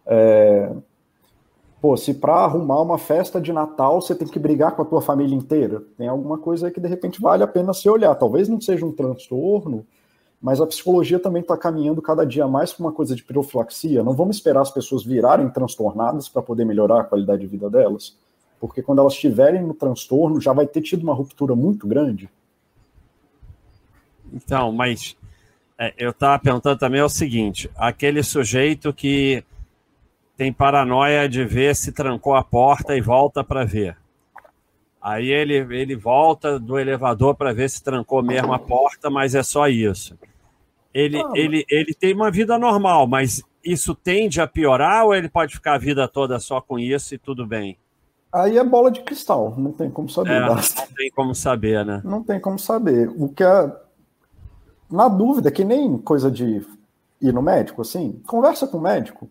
É, 0.07 0.73
pô, 1.81 1.97
se 1.97 2.15
para 2.15 2.35
arrumar 2.35 2.81
uma 2.81 2.99
festa 2.99 3.41
de 3.41 3.53
Natal 3.53 4.01
você 4.01 4.15
tem 4.15 4.29
que 4.29 4.39
brigar 4.39 4.77
com 4.77 4.83
a 4.83 4.85
tua 4.85 5.03
família 5.03 5.35
inteira, 5.35 5.83
tem 5.99 6.09
alguma 6.09 6.39
coisa 6.39 6.71
que 6.71 6.81
de 6.81 6.89
repente 6.89 7.21
vale 7.21 7.43
a 7.43 7.49
pena 7.49 7.73
se 7.75 7.89
olhar. 7.89 8.15
Talvez 8.15 8.49
não 8.49 8.61
seja 8.61 8.87
um 8.87 8.93
transtorno, 8.93 9.87
mas 10.47 10.61
a 10.61 10.67
psicologia 10.69 11.19
também 11.19 11.43
está 11.43 11.57
caminhando 11.57 12.01
cada 12.01 12.25
dia 12.25 12.47
mais 12.47 12.73
para 12.73 12.87
uma 12.87 12.93
coisa 12.93 13.17
de 13.17 13.25
profilaxia. 13.25 14.05
Não 14.05 14.13
vamos 14.13 14.37
esperar 14.37 14.61
as 14.61 14.71
pessoas 14.71 15.05
virarem 15.05 15.51
transtornadas 15.51 16.29
para 16.29 16.41
poder 16.41 16.65
melhorar 16.65 17.01
a 17.01 17.05
qualidade 17.05 17.41
de 17.41 17.49
vida 17.49 17.69
delas, 17.69 18.17
porque 18.61 18.81
quando 18.81 19.01
elas 19.01 19.15
estiverem 19.15 19.61
no 19.61 19.75
transtorno 19.75 20.41
já 20.41 20.53
vai 20.53 20.65
ter 20.65 20.83
tido 20.83 21.03
uma 21.03 21.13
ruptura 21.13 21.57
muito 21.57 21.89
grande. 21.89 22.31
Então, 24.33 24.71
mas 24.71 25.17
é, 25.77 25.93
eu 25.99 26.11
estava 26.11 26.39
perguntando 26.39 26.79
também 26.79 27.01
é 27.01 27.05
o 27.05 27.09
seguinte: 27.09 27.69
aquele 27.75 28.23
sujeito 28.23 28.93
que 28.93 29.43
tem 30.37 30.53
paranoia 30.53 31.29
de 31.29 31.45
ver 31.45 31.75
se 31.75 31.91
trancou 31.91 32.37
a 32.37 32.45
porta 32.45 32.97
e 32.97 33.01
volta 33.01 33.43
para 33.43 33.65
ver. 33.65 33.97
Aí 35.03 35.29
ele, 35.29 35.55
ele 35.77 35.97
volta 35.97 36.57
do 36.57 36.79
elevador 36.79 37.35
para 37.35 37.53
ver 37.53 37.69
se 37.69 37.83
trancou 37.83 38.23
mesmo 38.23 38.53
a 38.53 38.61
porta, 38.61 39.11
mas 39.11 39.35
é 39.35 39.43
só 39.43 39.67
isso. 39.67 40.17
Ele, 40.97 41.19
ah, 41.19 41.31
ele, 41.35 41.67
ele 41.69 41.93
tem 41.93 42.15
uma 42.15 42.31
vida 42.31 42.59
normal, 42.59 43.07
mas 43.07 43.43
isso 43.63 43.95
tende 43.95 44.41
a 44.41 44.47
piorar 44.47 45.05
ou 45.05 45.15
ele 45.15 45.29
pode 45.29 45.53
ficar 45.53 45.75
a 45.75 45.79
vida 45.79 46.09
toda 46.09 46.39
só 46.39 46.59
com 46.59 46.79
isso 46.79 47.15
e 47.15 47.19
tudo 47.19 47.47
bem? 47.47 47.79
Aí 48.33 48.57
é 48.57 48.65
bola 48.65 48.91
de 48.91 49.03
cristal, 49.03 49.55
não 49.59 49.73
tem 49.73 49.91
como 49.91 50.09
saber. 50.09 50.31
É, 50.31 50.41
não 50.41 50.57
tem 50.97 51.11
como 51.15 51.35
saber, 51.35 51.85
né? 51.85 52.01
Não 52.03 52.23
tem 52.23 52.41
como 52.41 52.59
saber. 52.59 53.11
O 53.15 53.29
que 53.29 53.45
é. 53.45 53.77
Na 54.91 55.07
dúvida, 55.07 55.51
que 55.51 55.65
nem 55.65 55.99
coisa 55.99 56.31
de 56.31 56.67
ir 57.21 57.33
no 57.33 57.43
médico, 57.43 57.83
assim, 57.83 58.19
conversa 58.27 58.67
com 58.67 58.79
o 58.79 58.83
médico. 58.83 59.29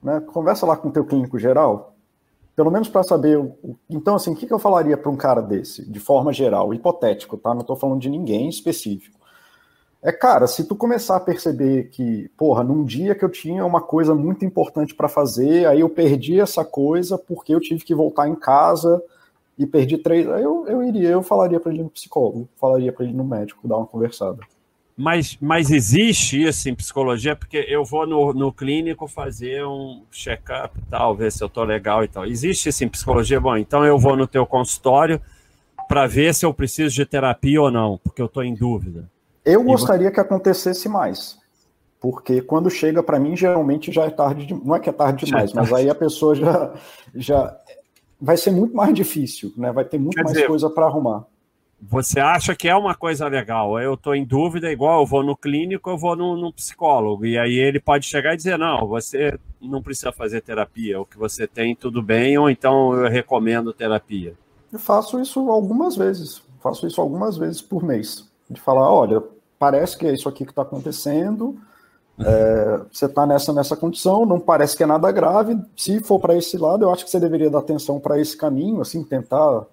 Né? 0.00 0.20
Conversa 0.20 0.66
lá 0.66 0.76
com 0.76 0.88
o 0.88 0.92
teu 0.92 1.04
clínico 1.04 1.36
geral, 1.36 1.96
pelo 2.54 2.70
menos 2.70 2.88
para 2.88 3.02
saber. 3.02 3.38
O... 3.38 3.76
Então, 3.90 4.14
assim, 4.14 4.32
o 4.32 4.36
que, 4.36 4.46
que 4.46 4.54
eu 4.54 4.58
falaria 4.60 4.96
para 4.96 5.10
um 5.10 5.16
cara 5.16 5.40
desse, 5.40 5.84
de 5.90 5.98
forma 5.98 6.32
geral, 6.32 6.72
hipotético, 6.72 7.36
tá? 7.36 7.52
Não 7.52 7.62
estou 7.62 7.74
falando 7.74 8.00
de 8.00 8.08
ninguém 8.08 8.48
específico. 8.48 9.16
É, 10.06 10.12
cara, 10.12 10.46
se 10.46 10.62
tu 10.62 10.76
começar 10.76 11.16
a 11.16 11.20
perceber 11.20 11.88
que, 11.88 12.30
porra, 12.38 12.62
num 12.62 12.84
dia 12.84 13.12
que 13.12 13.24
eu 13.24 13.28
tinha 13.28 13.66
uma 13.66 13.80
coisa 13.80 14.14
muito 14.14 14.44
importante 14.44 14.94
para 14.94 15.08
fazer, 15.08 15.66
aí 15.66 15.80
eu 15.80 15.88
perdi 15.88 16.38
essa 16.38 16.64
coisa 16.64 17.18
porque 17.18 17.52
eu 17.52 17.58
tive 17.58 17.82
que 17.84 17.92
voltar 17.92 18.28
em 18.28 18.36
casa 18.36 19.02
e 19.58 19.66
perdi 19.66 19.98
três. 19.98 20.28
Aí 20.28 20.44
eu, 20.44 20.64
eu 20.68 20.80
iria, 20.84 21.08
eu 21.08 21.24
falaria 21.24 21.58
para 21.58 21.72
ele 21.72 21.82
no 21.82 21.90
psicólogo, 21.90 22.48
falaria 22.56 22.92
para 22.92 23.04
ele 23.04 23.14
no 23.14 23.24
médico, 23.24 23.66
dar 23.66 23.78
uma 23.78 23.86
conversada. 23.86 24.38
Mas, 24.96 25.36
mas 25.40 25.72
existe 25.72 26.40
isso 26.40 26.68
em 26.68 26.74
psicologia? 26.76 27.34
Porque 27.34 27.66
eu 27.68 27.84
vou 27.84 28.06
no, 28.06 28.32
no 28.32 28.52
clínico 28.52 29.08
fazer 29.08 29.66
um 29.66 30.04
check-up 30.12 30.72
tal, 30.88 31.16
ver 31.16 31.32
se 31.32 31.42
eu 31.42 31.48
estou 31.48 31.64
legal 31.64 32.04
e 32.04 32.08
tal. 32.08 32.24
Existe 32.24 32.68
isso 32.68 32.84
em 32.84 32.88
psicologia? 32.88 33.40
Bom, 33.40 33.56
então 33.56 33.84
eu 33.84 33.98
vou 33.98 34.16
no 34.16 34.28
teu 34.28 34.46
consultório 34.46 35.20
para 35.88 36.06
ver 36.06 36.32
se 36.32 36.46
eu 36.46 36.54
preciso 36.54 36.94
de 36.94 37.04
terapia 37.04 37.60
ou 37.60 37.72
não, 37.72 37.98
porque 38.04 38.22
eu 38.22 38.26
estou 38.26 38.44
em 38.44 38.54
dúvida. 38.54 39.10
Eu 39.46 39.62
gostaria 39.62 40.10
que 40.10 40.20
acontecesse 40.20 40.88
mais. 40.88 41.38
Porque 42.00 42.42
quando 42.42 42.68
chega 42.68 43.02
para 43.02 43.18
mim, 43.18 43.36
geralmente 43.36 43.90
já 43.90 44.04
é 44.04 44.10
tarde, 44.10 44.46
de... 44.46 44.54
não 44.54 44.76
é 44.76 44.80
que 44.80 44.90
é 44.90 44.92
tarde 44.92 45.24
demais, 45.24 45.52
é 45.52 45.54
mas 45.54 45.72
aí 45.72 45.88
a 45.88 45.94
pessoa 45.94 46.34
já, 46.34 46.74
já 47.14 47.56
vai 48.20 48.36
ser 48.36 48.50
muito 48.50 48.76
mais 48.76 48.92
difícil, 48.92 49.52
né? 49.56 49.72
Vai 49.72 49.84
ter 49.84 49.98
muito 49.98 50.14
Quer 50.14 50.24
mais 50.24 50.34
dizer, 50.34 50.46
coisa 50.48 50.68
para 50.68 50.86
arrumar 50.86 51.24
você 51.80 52.18
acha 52.18 52.54
que 52.54 52.68
é 52.68 52.74
uma 52.74 52.94
coisa 52.94 53.28
legal, 53.28 53.78
eu 53.78 53.94
estou 53.94 54.14
em 54.14 54.24
dúvida, 54.24 54.72
igual 54.72 55.00
eu 55.00 55.06
vou 55.06 55.22
no 55.22 55.36
clínico, 55.36 55.90
eu 55.90 55.98
vou 55.98 56.16
no, 56.16 56.36
no, 56.36 56.52
psicólogo, 56.52 57.26
e 57.26 57.38
aí 57.38 57.54
ele 57.54 57.78
pode 57.78 58.06
chegar 58.06 58.32
e 58.32 58.36
dizer, 58.36 58.58
não, 58.58 58.86
você 58.86 59.38
não 59.60 59.82
precisa 59.82 60.10
fazer 60.10 60.40
terapia, 60.40 61.00
o 61.00 61.04
que 61.04 61.18
você 61.18 61.46
tem 61.46 61.76
tudo 61.76 62.02
bem, 62.02 62.38
ou 62.38 62.48
então 62.48 62.94
eu 62.94 63.10
recomendo 63.10 63.72
terapia. 63.72 64.34
Eu 64.72 64.78
faço 64.78 65.20
isso 65.20 65.50
algumas 65.50 65.96
vezes, 65.96 66.42
faço 66.60 66.86
isso 66.86 67.00
algumas 67.00 67.36
vezes 67.36 67.60
por 67.60 67.82
mês, 67.84 68.26
de 68.50 68.60
falar, 68.60 68.90
olha, 68.90 69.22
parece 69.58 69.96
que 69.96 70.06
é 70.06 70.12
isso 70.12 70.28
aqui 70.28 70.44
que 70.44 70.52
está 70.52 70.62
acontecendo, 70.62 71.56
é, 72.18 72.80
você 72.90 73.06
está 73.06 73.26
nessa, 73.26 73.52
nessa 73.52 73.76
condição, 73.76 74.24
não 74.24 74.40
parece 74.40 74.76
que 74.76 74.82
é 74.82 74.86
nada 74.86 75.10
grave, 75.12 75.58
se 75.76 76.00
for 76.00 76.18
para 76.18 76.36
esse 76.36 76.56
lado, 76.56 76.84
eu 76.84 76.90
acho 76.90 77.04
que 77.04 77.10
você 77.10 77.20
deveria 77.20 77.50
dar 77.50 77.58
atenção 77.58 78.00
para 78.00 78.18
esse 78.18 78.36
caminho, 78.36 78.80
assim, 78.80 79.04
tentar 79.04 79.64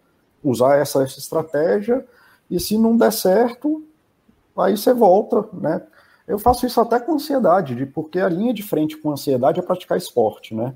usar 0.43 0.77
essa, 0.77 1.01
essa 1.03 1.19
estratégia, 1.19 2.05
e 2.51 2.59
se 2.59 2.77
não 2.77 2.97
der 2.97 3.13
certo, 3.13 3.83
aí 4.57 4.77
você 4.77 4.93
volta, 4.93 5.45
né? 5.53 5.81
Eu 6.27 6.39
faço 6.39 6.65
isso 6.65 6.79
até 6.79 6.99
com 6.99 7.15
ansiedade, 7.15 7.75
de, 7.75 7.85
porque 7.85 8.19
a 8.19 8.29
linha 8.29 8.53
de 8.53 8.63
frente 8.63 8.97
com 8.97 9.11
ansiedade 9.11 9.59
é 9.59 9.63
praticar 9.63 9.97
esporte, 9.97 10.53
né? 10.53 10.73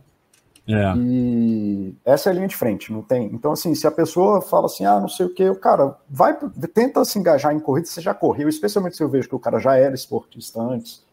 É. 0.67 0.93
E 0.97 1.95
essa 2.03 2.29
é 2.29 2.31
a 2.31 2.35
linha 2.35 2.47
de 2.47 2.55
frente, 2.55 2.91
não 2.91 3.01
tem. 3.01 3.25
Então, 3.27 3.53
assim, 3.53 3.73
se 3.73 3.87
a 3.87 3.91
pessoa 3.91 4.41
fala 4.41 4.65
assim, 4.65 4.85
ah, 4.85 4.99
não 4.99 5.07
sei 5.07 5.25
o 5.25 5.33
que, 5.33 5.49
o 5.49 5.55
cara 5.55 5.95
vai, 6.09 6.37
tenta 6.73 7.05
se 7.05 7.17
engajar 7.17 7.53
em 7.53 7.59
corrida, 7.59 7.87
você 7.87 8.01
já 8.01 8.13
correu, 8.13 8.49
especialmente 8.49 8.97
se 8.97 9.03
eu 9.03 9.07
vejo 9.07 9.29
que 9.29 9.35
o 9.35 9.39
cara 9.39 9.59
já 9.59 9.77
era 9.77 9.95
esportista 9.95 10.61
antes. 10.61 11.05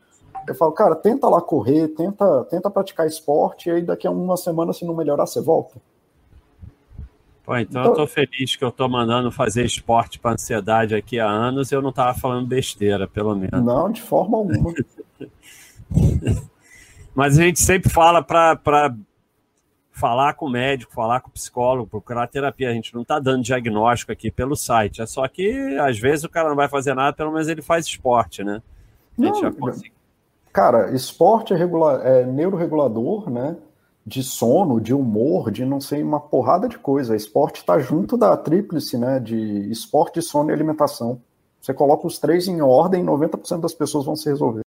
Eu 0.46 0.54
falo, 0.54 0.72
cara, 0.72 0.96
tenta 0.96 1.28
lá 1.28 1.40
correr, 1.40 1.88
tenta, 1.88 2.44
tenta 2.50 2.68
praticar 2.68 3.06
esporte, 3.06 3.68
e 3.68 3.72
aí 3.72 3.82
daqui 3.82 4.06
a 4.06 4.10
uma 4.10 4.36
semana, 4.36 4.72
se 4.72 4.84
não 4.84 4.94
melhorar, 4.94 5.26
você 5.26 5.40
volta. 5.40 5.80
Pô, 7.44 7.56
então, 7.56 7.82
então 7.82 7.92
eu 7.92 7.96
tô 7.96 8.06
feliz 8.06 8.56
que 8.56 8.64
eu 8.64 8.72
tô 8.72 8.88
mandando 8.88 9.30
fazer 9.30 9.64
esporte 9.64 10.18
para 10.18 10.32
ansiedade 10.32 10.94
aqui 10.94 11.20
há 11.20 11.28
anos 11.28 11.70
e 11.70 11.74
eu 11.74 11.82
não 11.82 11.92
tava 11.92 12.18
falando 12.18 12.46
besteira, 12.46 13.06
pelo 13.06 13.36
menos. 13.36 13.62
Não, 13.62 13.92
de 13.92 14.00
forma 14.02 14.38
alguma. 14.38 14.72
Mas 17.14 17.38
a 17.38 17.42
gente 17.42 17.60
sempre 17.60 17.90
fala 17.90 18.22
para 18.22 18.96
falar 19.94 20.34
com 20.34 20.46
o 20.46 20.50
médico, 20.50 20.92
falar 20.92 21.20
com 21.20 21.28
o 21.28 21.32
psicólogo, 21.32 21.88
procurar 21.88 22.26
terapia. 22.26 22.68
A 22.68 22.74
gente 22.74 22.92
não 22.92 23.02
está 23.02 23.18
dando 23.18 23.42
diagnóstico 23.42 24.12
aqui 24.12 24.30
pelo 24.30 24.56
site. 24.56 25.00
É 25.00 25.06
só 25.06 25.26
que, 25.28 25.78
às 25.78 25.98
vezes, 25.98 26.24
o 26.24 26.28
cara 26.28 26.48
não 26.48 26.56
vai 26.56 26.68
fazer 26.68 26.94
nada, 26.94 27.16
pelo 27.16 27.32
menos 27.32 27.48
ele 27.48 27.62
faz 27.62 27.86
esporte, 27.86 28.42
né? 28.42 28.60
A 29.18 29.24
gente 29.24 29.34
não, 29.34 29.40
já 29.40 29.52
consegue. 29.52 29.92
Cara, 30.52 30.94
esporte 30.94 31.54
é, 31.54 31.56
regular, 31.56 32.00
é 32.04 32.26
neuroregulador, 32.26 33.30
né? 33.30 33.56
de 34.06 34.22
sono, 34.22 34.80
de 34.80 34.92
humor, 34.92 35.50
de 35.50 35.64
não 35.64 35.80
sei, 35.80 36.02
uma 36.02 36.20
porrada 36.20 36.68
de 36.68 36.78
coisa. 36.78 37.16
Esporte 37.16 37.60
está 37.60 37.78
junto 37.78 38.16
da 38.16 38.36
tríplice, 38.36 38.98
né? 38.98 39.18
De 39.18 39.70
esporte, 39.70 40.20
sono 40.20 40.50
e 40.50 40.52
alimentação. 40.52 41.22
Você 41.60 41.72
coloca 41.72 42.06
os 42.06 42.18
três 42.18 42.46
em 42.46 42.60
ordem, 42.60 43.02
90% 43.02 43.60
das 43.60 43.72
pessoas 43.72 44.04
vão 44.04 44.14
se 44.14 44.28
resolver. 44.28 44.62